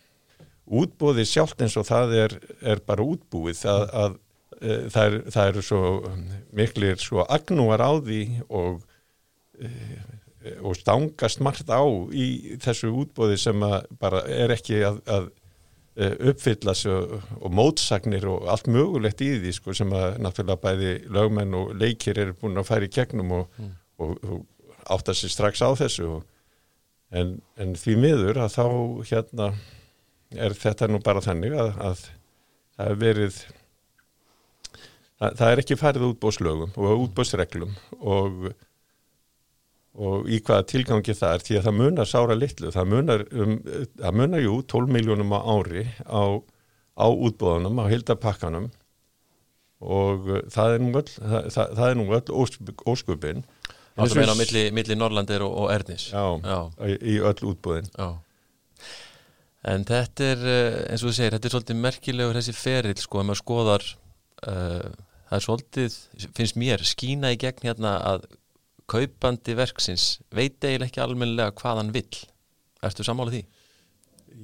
[0.69, 3.65] útbóði sjálft eins og það er, er bara útbúið.
[3.69, 4.17] Að, að
[4.61, 5.81] e, það, er, það eru svo
[6.57, 8.81] miklir svo agnúar á því og,
[9.61, 9.71] e,
[10.63, 11.83] og stangast margt á
[12.13, 15.29] í þessu útbóði sem að bara er ekki að, að
[15.99, 16.99] e, uppfylla svo,
[17.41, 22.21] og mótsagnir og allt mögulegt í því sko, sem að náttúrulega bæði lögmenn og leikir
[22.25, 23.63] eru búin að færa í gegnum og,
[23.99, 24.45] og, og
[24.89, 26.23] átta sig strax á þessu og,
[27.15, 28.65] en, en því miður að þá
[29.09, 29.53] hérna
[30.37, 32.03] er þetta nú bara þannig að, að
[32.77, 33.39] það er verið
[35.19, 38.49] það, það er ekki farið útbóðslögum og útbóðsreglum og,
[39.99, 42.73] og í hvaða tilgangi það er því að það munar sára litlu.
[42.75, 43.57] Það munar, um,
[44.03, 46.23] það munar jú 12 miljónum á ári á,
[46.99, 48.71] á útbóðunum, á hildapakkanum
[49.79, 52.39] og það er nú öll, það, það, er nú öll
[52.91, 53.45] ósköpin.
[53.99, 56.09] Það meina á milli, milli Norlandir og, og Ernis?
[56.15, 56.59] Já, Já.
[56.87, 58.09] Í, í öll útbóðin Já.
[59.69, 63.21] En þetta er, eh, eins og þú segir, þetta er svolítið merkilegur þessi ferill, sko,
[63.21, 63.87] ef maður skoðar,
[64.47, 64.93] uh,
[65.29, 65.99] það er svolítið,
[66.37, 68.27] finnst mér, skína í gegn hérna að
[68.89, 72.21] kaupandi verksins veit eiginlega ekki almennilega hvað hann vill.
[72.89, 73.45] Ertu sammála því?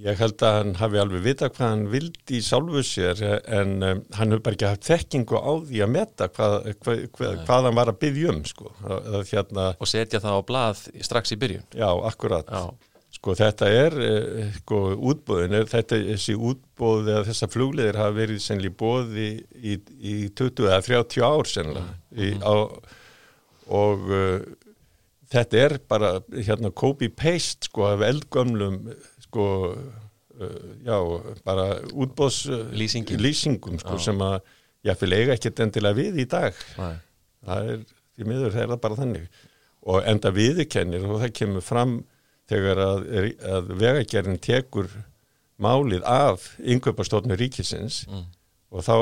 [0.05, 4.01] Ég held að hann hafi alveg vita hvað hann vildi í sjálfu sér en um,
[4.19, 7.79] hann hefur bara ekki haft þekkingu á því að meta hvað, hvað, hvað, hvað hann
[7.79, 8.73] var að byggja um sko.
[8.83, 11.65] að, að, hérna, Og setja það á blað strax í byrjun.
[11.79, 12.65] já, akkurat Já.
[13.25, 18.43] Sko þetta er eh, sko, útbóðin, er, þetta þessi útbóð eða þessa flugleðir hafa verið
[18.45, 21.95] sennilega í bóði í, í 20 eða 30 ár sennilega.
[22.13, 22.55] Í, á,
[23.73, 24.45] og uh,
[25.33, 28.79] þetta er bara hérna copy-paste sko af eldgömlum
[29.25, 30.99] sko uh, já,
[31.49, 32.45] bara útbóðs
[32.77, 33.25] Lýsingin.
[33.25, 33.81] lýsingum.
[33.81, 34.43] sko sem að
[34.85, 36.65] ég vil eiga ekkert endilega við í dag.
[36.77, 36.97] Nei.
[37.49, 39.45] það er, því miður það er það bara þannig.
[39.89, 42.03] Og enda viðurkennir og það kemur fram
[42.51, 43.05] þegar að,
[43.57, 44.89] að vegagerðin tekur
[45.65, 48.25] málið af yngöpastofnur ríkisins Mm.
[48.75, 48.97] og þá,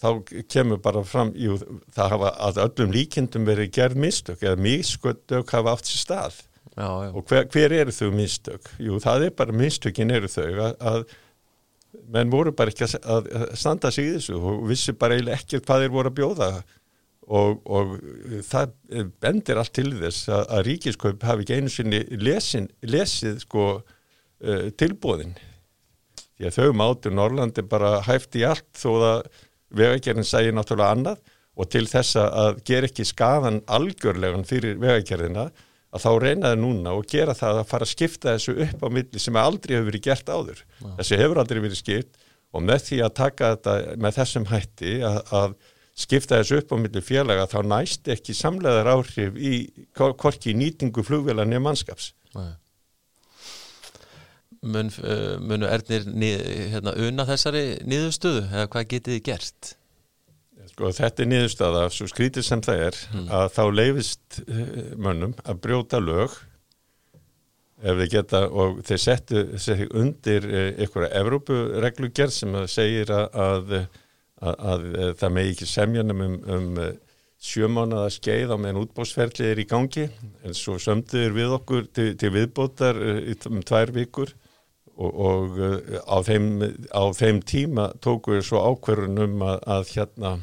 [0.00, 0.08] þá
[0.52, 1.56] kemur bara fram jú,
[1.92, 6.38] það hafa að öllum líkindum verið gerð mistök eða mistök hafa átt sér stað
[6.78, 7.10] Já, já.
[7.12, 8.70] og hver, hver eru þau mistök?
[8.78, 11.02] Jú, það er bara mistökin eru þau að, að
[12.14, 15.58] menn voru bara ekki að, að standa sig í þessu og vissi bara eiginlega ekki
[15.66, 16.50] hvað þeir voru að bjóða
[17.30, 17.94] og, og
[18.46, 18.74] það
[19.22, 24.66] bendir allt til þess að, að ríkiskaup hafi ekki einu sinni lesin, lesið sko uh,
[24.80, 25.36] tilbóðin
[26.40, 29.26] því að þau mátu Norrlandi bara hæft í allt þó að
[29.76, 31.20] vegagerðin sæði náttúrulega annað
[31.60, 35.50] og til þess að gera ekki skaðan algjörlegan fyrir vegagerðina
[35.90, 39.22] að þá reynaði núna og gera það að fara að skipta þessu upp á milli
[39.22, 40.62] sem aldrei hefur verið gert áður.
[40.78, 40.92] Ja.
[41.00, 43.74] Þessi hefur aldrei verið skipt og með því að taka þetta
[44.04, 45.56] með þessum hætti að, að
[46.00, 49.54] skipta þessu upp á milli félaga þá næst ekki samleðar áhrif í
[49.94, 52.12] korki nýtingu flugvelan nefn mannskaps.
[52.36, 52.52] Nei.
[54.60, 56.04] Mun, uh, munu Ernir
[56.74, 59.70] hérna, unna þessari niðurstöðu eða hvað getið þið gert?
[60.70, 63.26] Sko þetta er niðurstaða, svo skrítið sem það er, mm.
[63.36, 66.36] að þá leifist eh, mönnum að brjóta lög
[67.80, 69.42] ef þeir geta og þeir settu,
[69.96, 73.74] undir einhverja eh, Evrópureglugjörð sem segir að, að,
[74.40, 76.82] að, að það megi ekki semjanum um, um
[77.40, 80.06] sjömánaða skeið á meðan útbósferðlið er í gangi.
[80.44, 84.34] En svo sömduður við okkur til, til viðbótar eh, um tvær vikur.
[85.00, 86.48] Og, og á, þeim,
[86.92, 90.34] á þeim tíma tóku við svo ákverðunum að hérna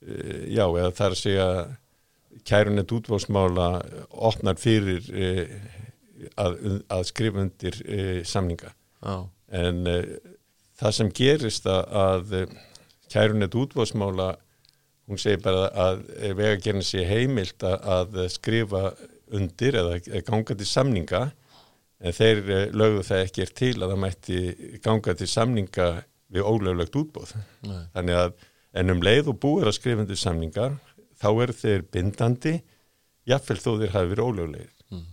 [0.00, 1.58] Eh, já, eða það er að
[2.48, 3.66] kærunett útváðsmála
[4.30, 5.50] opnar fyrir eh,
[6.40, 6.56] að,
[6.88, 8.74] að skrifa undir eh, samninga.
[9.00, 9.22] Ah.
[9.48, 9.86] en
[10.76, 12.34] það sem gerist að
[13.10, 14.30] kærunett útváðsmála
[15.10, 16.04] hún segir bara að
[16.38, 18.90] vegagerðin sé heimilt að skrifa
[19.34, 21.24] undir eða ganga til samninga
[22.00, 24.40] en þeir lögðu það ekki er til að það mætti
[24.84, 25.88] ganga til samninga
[26.30, 27.34] við ólöflegt útbóð
[27.66, 27.82] Nei.
[27.94, 28.34] þannig að
[28.80, 30.76] en um leið og búir að skrifundu samningar
[31.20, 32.60] þá eru þeir bindandi
[33.28, 35.08] jafnvel þó þeir hafi verið ólöglegir mm.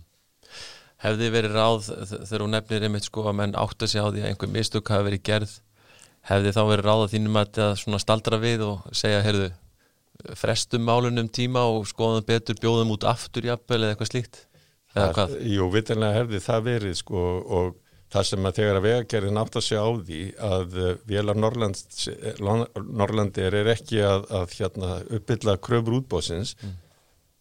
[0.98, 4.22] Hefði verið ráð þegar hún nefnir einmitt sko að menn átt að segja á því
[4.22, 5.56] að einhver mistök hafi verið gerð
[6.28, 9.50] hefði þá verið ráð að þínum að staldra við og segja heyrðu
[10.38, 14.40] frestum málunum tíma og skoðum betur bjóðum út aftur jafnvel eða eitthvað slíkt
[14.98, 15.28] eða?
[15.46, 17.26] Jú, vitanlega hefði það verið sko
[17.58, 17.76] og
[18.08, 21.40] Það sem að þegar að vegagerðin átt að segja á því að eh, Vélar
[22.98, 26.70] Norrlandir er ekki að, að hérna, uppbylla kröfur útbósins, mm.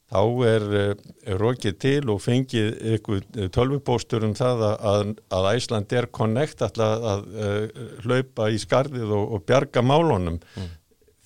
[0.08, 5.96] Þá er, er eh, rokið til og fengið ykkur tölvupóstur um það að, að Æsland
[6.00, 10.70] er connect alltaf að, að eh, hlaupa í skarðið og, og bjarga málunum mm.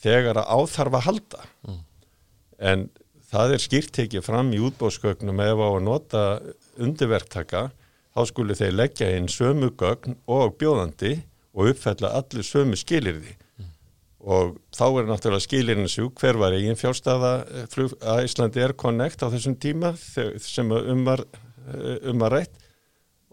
[0.02, 1.46] þegar að áþarfa halda.
[1.68, 1.84] Mm.
[2.72, 2.88] En
[3.32, 6.24] það er skýrt tekið fram í útbósköknum ef á að nota
[6.82, 7.70] undirverktaka
[8.12, 11.20] þá skulle þeir leggja inn sömu gögn og bjóðandi
[11.54, 13.38] og uppfella allir sömu skilirði.
[14.22, 17.32] Og þá er náttúrulega skilirinn svo hver var eigin fjárstafa
[17.64, 21.26] eh, að Íslandi er connect á þessum tíma sem umvar
[22.10, 22.62] um að rætt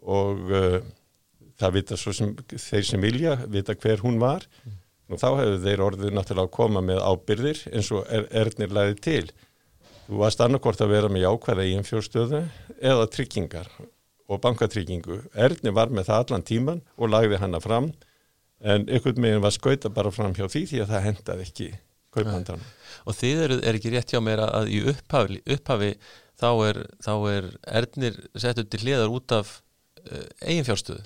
[0.08, 0.78] og uh,
[1.58, 4.78] það vita svo sem þeir sem vilja vita hver hún var mm.
[5.12, 8.98] og þá hefur þeir orðið náttúrulega að koma með ábyrðir eins og er, erðnir læði
[9.04, 9.24] til
[10.08, 12.42] þú varst annarkort að vera með jákvæða í einn fjórstöðu
[12.78, 13.70] eða tryggingar
[14.28, 15.22] og bankatryggingu.
[15.32, 17.90] Erni var með það allan tíman og lagði hanna fram
[18.60, 21.68] en ykkur meginn var skauta bara fram hjá því því að það hendaði ekki
[22.14, 22.64] kaupandan.
[23.06, 25.94] Og þið eru, er ekki rétt hjá mér að í upphafi, upphafi
[26.38, 27.48] þá er, þá er
[27.80, 29.58] Ernir sett upp til hliðar út af
[30.04, 31.04] uh, eigin fjárstöðu?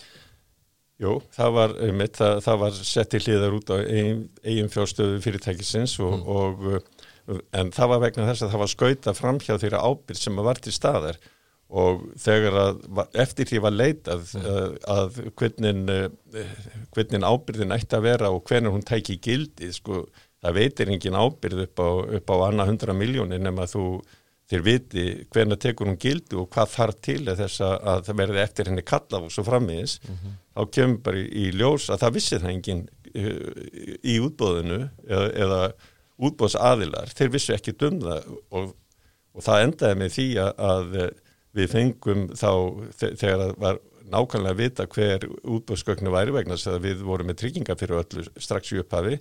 [1.02, 5.22] Jú, það var, mitt, það, það var sett til hliðar út af eigin, eigin fjárstöðu
[5.24, 6.28] fyrirtækisins og, mm.
[6.28, 10.42] og en það var vegna þess að það var skauta fram hjá þeirra ábyrg sem
[10.46, 11.18] var til staðar
[11.72, 12.80] og þegar að
[13.22, 14.48] eftir því var leitað mm.
[14.52, 15.78] að, að hvernig,
[16.36, 20.02] eh, ábyrðin ætti að vera og hvernig hún tæki gildi sko,
[20.42, 23.86] það veitir engin ábyrð upp á, upp á annað hundra miljónir nema þú
[24.52, 28.42] þér viti hvernig tekur hún gildi og hvað þarf til þess að, að það verði
[28.42, 30.36] eftir henni kalla og svo frammiðis mm -hmm.
[30.52, 32.84] þá kemur bara í, ljós að það vissi það engin
[33.16, 33.50] uh,
[34.04, 35.60] í útbóðinu eða, eða
[36.22, 38.74] útbóðsaðilar þeir vissu ekki dum það og,
[39.32, 40.96] og það endaði með því að, að
[41.56, 42.50] við fengum þá
[42.96, 43.80] þegar það var
[44.12, 48.26] nákvæmlega að vita hver útbúrsgögnu væri vegna þess að við vorum með trygginga fyrir öllu
[48.40, 49.18] strax í upphafi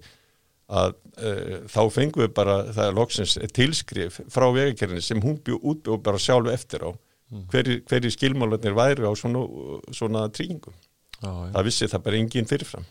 [0.72, 5.68] að uh, þá fengum við bara það er loksins tilskrif frá vegakerinu sem hún bjóð
[5.74, 7.44] útbjóð bara sjálfu eftir á mm.
[7.52, 9.44] hverju hver skilmálanir væri á svona,
[9.92, 10.76] svona tryggingum.
[11.22, 12.88] Ah, það vissi það bara enginn fyrirfram.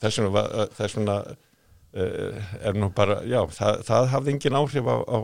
[0.00, 1.34] Þess vegna, uh,
[1.96, 5.18] er nú bara, já, það, það hafði engin áhrif á, á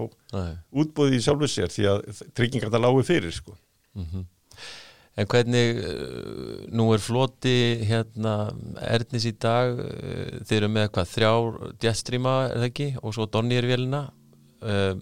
[0.72, 3.56] útbúði í sjálfu sér því að tryggingar það lágu fyrir sko.
[3.98, 4.24] Mm -hmm.
[5.12, 11.10] En hvernig, uh, nú er floti hérna erðnis í dag, uh, þeir eru með hvað,
[11.12, 14.06] þrjár jetstreama er það ekki og svo Donny vélina
[14.64, 14.94] uh,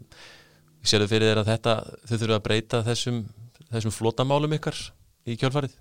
[0.83, 1.77] sér þau fyrir þeirra þetta
[2.09, 3.23] þau þurfu að breyta þessum,
[3.71, 4.81] þessum flotamálum ykkar
[5.31, 5.79] í kjálfarið?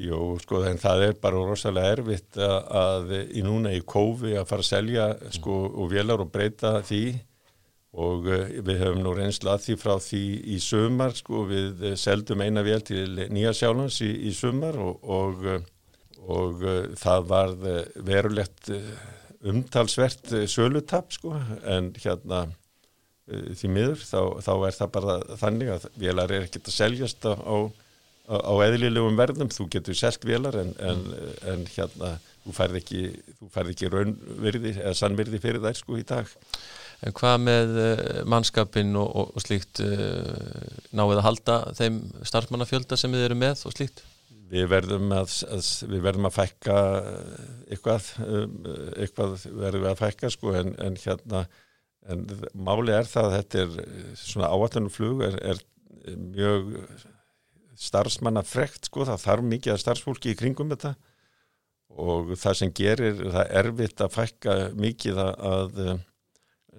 [0.00, 4.46] Jú, sko, en það er bara rosalega erfitt að, að í núna í kófi að
[4.48, 7.02] fara að selja sko og vélar og breyta því.
[7.92, 10.22] Og uh, við höfum nú reynsla að því frá því
[10.54, 15.44] í sumar sko við seldum eina vél til Nýja Sjálfans í, í sumar og, og,
[16.24, 17.52] og uh, það var
[18.00, 18.72] verulegt
[19.44, 21.34] umtalsvert sölutapp sko
[21.68, 22.46] en hérna
[23.28, 27.56] því miður þá, þá er það bara þannig að vélar er ekkert að seljast á,
[28.28, 31.02] á, á eðlilegum verðum, þú getur selgt vélar en, en,
[31.52, 33.02] en hérna þú færð ekki,
[33.64, 36.30] ekki raunvirði eða sannvirði fyrir þær sko í dag
[37.02, 40.28] En hvað með uh, mannskapin og, og, og slíkt uh,
[40.94, 41.98] náið að halda þeim
[42.30, 44.04] starfmannafjölda sem þið eru með og slíkt?
[44.52, 46.78] Við verðum að, að, við verðum að fækka
[47.72, 48.54] eitthvað, um,
[49.00, 51.42] eitthvað verðum við að fækka sko en, en hérna
[52.12, 52.22] en
[52.54, 53.74] máli er það að þetta er
[54.18, 55.60] svona áallunum flug er, er
[56.18, 56.72] mjög
[57.78, 60.94] starfsmannafrekt sko, það þarf mikið að starfsfólki í kringum þetta.
[62.02, 65.82] Og það sem gerir það erfitt að fækka mikið að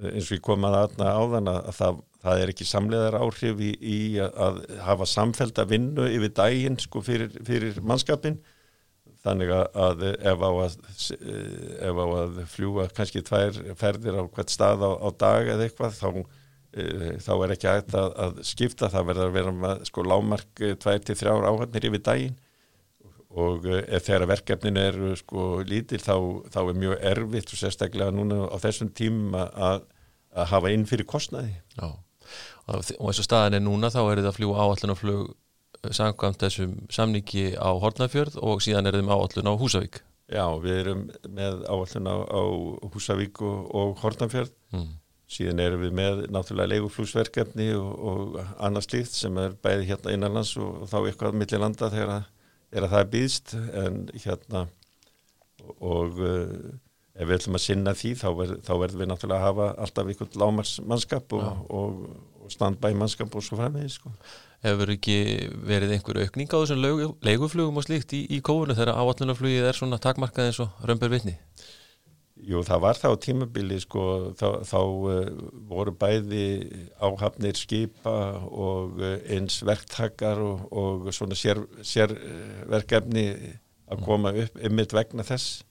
[0.01, 3.69] eins og ég kom að aðna áðan að það, það er ekki samleðar áhrif í,
[3.77, 8.39] í að hafa samfélta vinnu yfir daginn sko fyrir, fyrir mannskapin
[9.23, 10.77] þannig að ef á að,
[11.87, 15.99] ef á að fljúa kannski tvær ferðir á hvert stað á, á dag eða eitthvað
[15.99, 16.09] þá,
[16.73, 21.03] þá er ekki hægt að, að skipta það verður að vera með sko lámark tvær
[21.05, 22.39] til þrjár áhannir yfir daginn
[23.33, 26.15] og ef þeirra verkefnin er sko lítil þá,
[26.53, 29.85] þá er mjög erfitt og sérstaklega núna á þessum tímum að,
[30.33, 31.55] að hafa inn fyrir kostnaði.
[31.77, 31.87] Já,
[32.69, 35.31] og eins og staðin er núna þá er þetta að fljúa áallin og flug
[35.83, 39.99] samkvæmt þessum samningi á Hortnafjörð og síðan er þeim áallin á Húsavík.
[40.31, 42.41] Já, við erum með áallin á, á
[42.93, 44.53] Húsavík og, og Hortnafjörð.
[44.71, 44.93] Mm.
[45.33, 50.53] Síðan erum við með náttúrulega leiguflúsverkefni og, og annars líkt sem er bæði hérna innanlands
[50.61, 52.29] og, þá eitthvað millir landa þegar að
[52.73, 53.53] er að það er býðst
[53.83, 54.63] en hérna
[55.83, 56.71] og uh,
[57.13, 60.09] ef við ætlum að sinna því þá, ver, þá verðum við náttúrulega að hafa alltaf
[60.09, 62.01] einhvern lámarsmannskap og, og,
[62.41, 64.13] og standbæ mannskap og svo framvegis sko.
[64.63, 65.17] Hefur ekki
[65.67, 70.01] verið einhver aukning á þessum leiguflugum og slíkt í, í kófunu þegar áallunarflugið er svona
[70.01, 71.35] takmarkað eins og römbur vitni?
[72.43, 76.47] Jú, það var það á tímabili sko, þá, þá uh, voru bæði
[76.99, 83.59] áhafnir skipa og uh, eins verktakar og, og svona sérverkefni sér
[83.93, 85.61] að koma upp ymmit vegna þess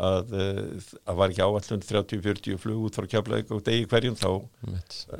[0.00, 4.30] að það uh, var ekki áallun 30-40 flug út frá kjaflaug og degi hverjum þá,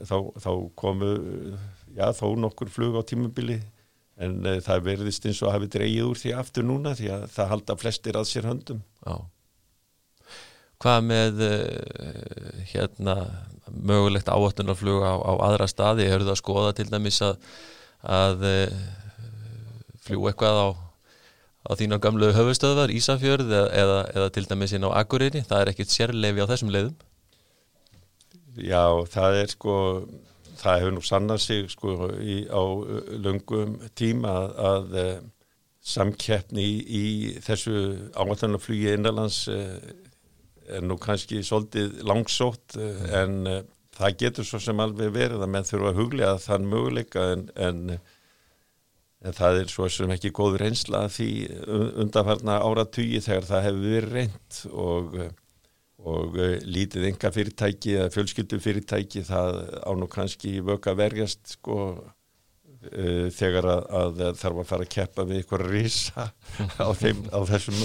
[0.09, 0.51] þá, þá
[0.81, 1.13] komu
[1.93, 3.61] já, þó nokkur flug á tímabili
[4.25, 7.81] en það verðist eins og hafi dreigið úr því aftur núna því að það halda
[7.83, 8.85] flestir að sér höndum.
[9.05, 9.17] Já
[10.83, 13.17] hvað með uh, hérna
[13.75, 17.39] mögulegt áhættunarflug á, á aðra staði, hefur það að skoða til dæmis að,
[18.03, 18.77] að uh,
[20.05, 20.69] fljú eitthvað á,
[21.65, 25.73] á þínar gamlu höfustöðvar, Ísafjörð eða, eða, eða til dæmis inn á Akureyri, það er
[25.73, 26.95] ekkit sérleifi á þessum leiðum?
[28.55, 29.77] Já, það er sko
[30.61, 32.63] það hefur nú sannað sig sko í, á
[33.25, 35.15] löngum tíma að, að uh,
[35.85, 37.07] samkeppni í, í
[37.45, 37.75] þessu
[38.17, 39.45] áhættunarflugi innanlands
[40.69, 43.07] er nú kannski svolítið langsótt mm.
[43.21, 43.63] en uh,
[43.95, 47.81] það getur svo sem alveg verið að menn þurfa að huglega þann möguleika en, en,
[49.25, 51.31] en það er svo sem ekki góð reynsla því
[52.03, 55.17] undanfarna áratugji þegar það hefur verið reynd og,
[56.15, 61.79] og lítið enga fyrirtæki eða fjölskyldu fyrirtæki það á nú kannski vöka verjast sko
[62.85, 66.27] Uh, þegar að, að þarf að fara að keppa við ykkur rísa
[66.85, 67.79] á, þeim, á þessum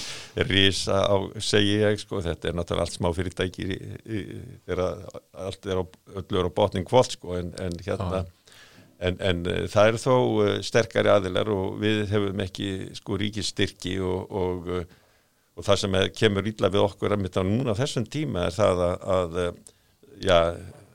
[0.50, 3.68] rísa á, segi ég sko, þetta er náttúrulega allt smá fyrirtæki
[4.68, 4.82] þegar
[5.46, 5.84] allt er á,
[6.20, 8.26] öllur á botning kvólt sko en, en hérna
[9.00, 13.96] en, en uh, það er þó uh, sterkari aðilar og við hefum ekki sko ríkistyrki
[14.04, 14.74] og, og,
[15.56, 18.58] og það sem er, kemur ítla við okkur að mitt á núna þessum tíma er
[18.58, 19.40] það að, að
[20.28, 20.40] já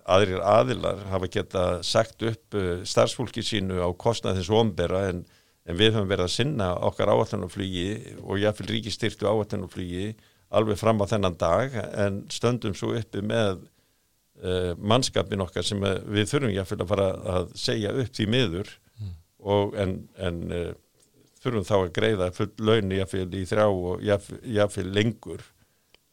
[0.04, 5.24] aðrir aðilar hafa geta sagt upp uh, starfsfólki sínu á kostnað þessu ombera en,
[5.64, 10.12] en við höfum verið að sinna okkar áallanuflugi og jáfnveil ríkistyrtu áallanuflugi
[10.54, 13.64] alveg fram á þennan dag en stöndum svo uppi með
[14.44, 19.14] uh, mannskapin okkar sem við þurfum jáfnveil að fara að segja upp því miður mm.
[19.56, 20.70] og en, en uh,
[21.40, 25.48] þurfum þá að greiða full launi jáfnveil í þrjá og jáfnveil lengur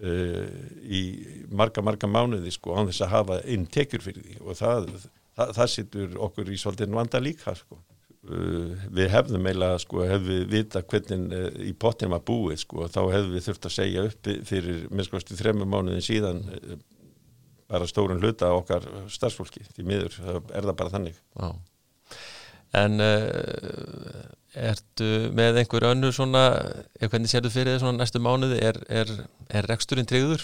[0.02, 1.02] í
[1.54, 4.38] marga marga mánuði sko án þess að hafa inn tekjur fyrir því.
[4.42, 4.90] Og það,
[5.38, 7.80] það, það sittur okkur í svolítið vanda líka sko.
[8.22, 12.86] Uh, við hefðum eiginlega sko hefðum við vita hvernig uh, í pottin var búið sko
[12.86, 16.44] þá hefðum við þurft að segja upp fyrir minnskosti þremmu mánuðin síðan
[17.72, 19.64] bara stórun hluta okkar starfsfólki.
[19.74, 21.18] Því miður er það bara þannig.
[21.34, 21.50] Já.
[22.78, 23.02] En
[24.58, 26.46] ertu með einhver önnu svona,
[27.00, 29.14] hvernig sér þú fyrir þið svona næstu mánuði, er, er,
[29.52, 30.44] er reksturinn tryggður?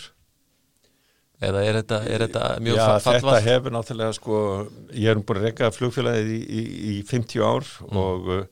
[1.44, 3.18] Eða er þetta, er þetta mjög fallvall?
[3.18, 4.38] Já, þetta hefur náttúrulega sko,
[4.90, 6.64] ég er búin að rekka flugfélagið í, í,
[6.94, 8.00] í 50 ár mm.
[8.02, 8.48] og uh,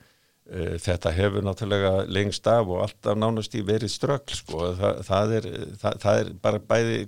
[0.84, 5.50] þetta hefur náttúrulega lengst af og alltaf nánast í verið strökl sko, Þa, það, er,
[5.82, 7.02] það, það er bara bæði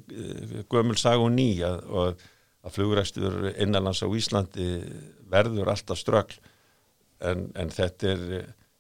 [0.72, 2.28] gömul sag og ný að, og
[2.66, 4.72] að flugræstur innanlands á Íslandi
[5.30, 6.40] verður alltaf strögl
[7.26, 8.26] en, en þetta er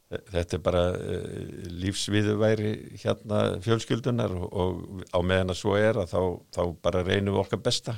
[0.07, 1.47] þetta er bara uh,
[1.81, 6.21] lífsviðuværi hérna fjölskyldunar og, og á meðan að svo er að þá,
[6.55, 7.97] þá bara reynum við okkar besta.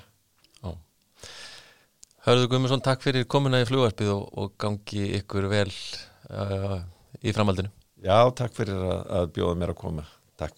[0.63, 0.73] Já.
[2.25, 6.79] Hörðu Guðmundsson, takk fyrir komuna í flugvarpið og, og gangi ykkur vel uh,
[7.21, 7.71] í framhaldinu.
[8.01, 10.09] Já, takk fyrir að, að bjóða mér að koma.
[10.39, 10.57] Takk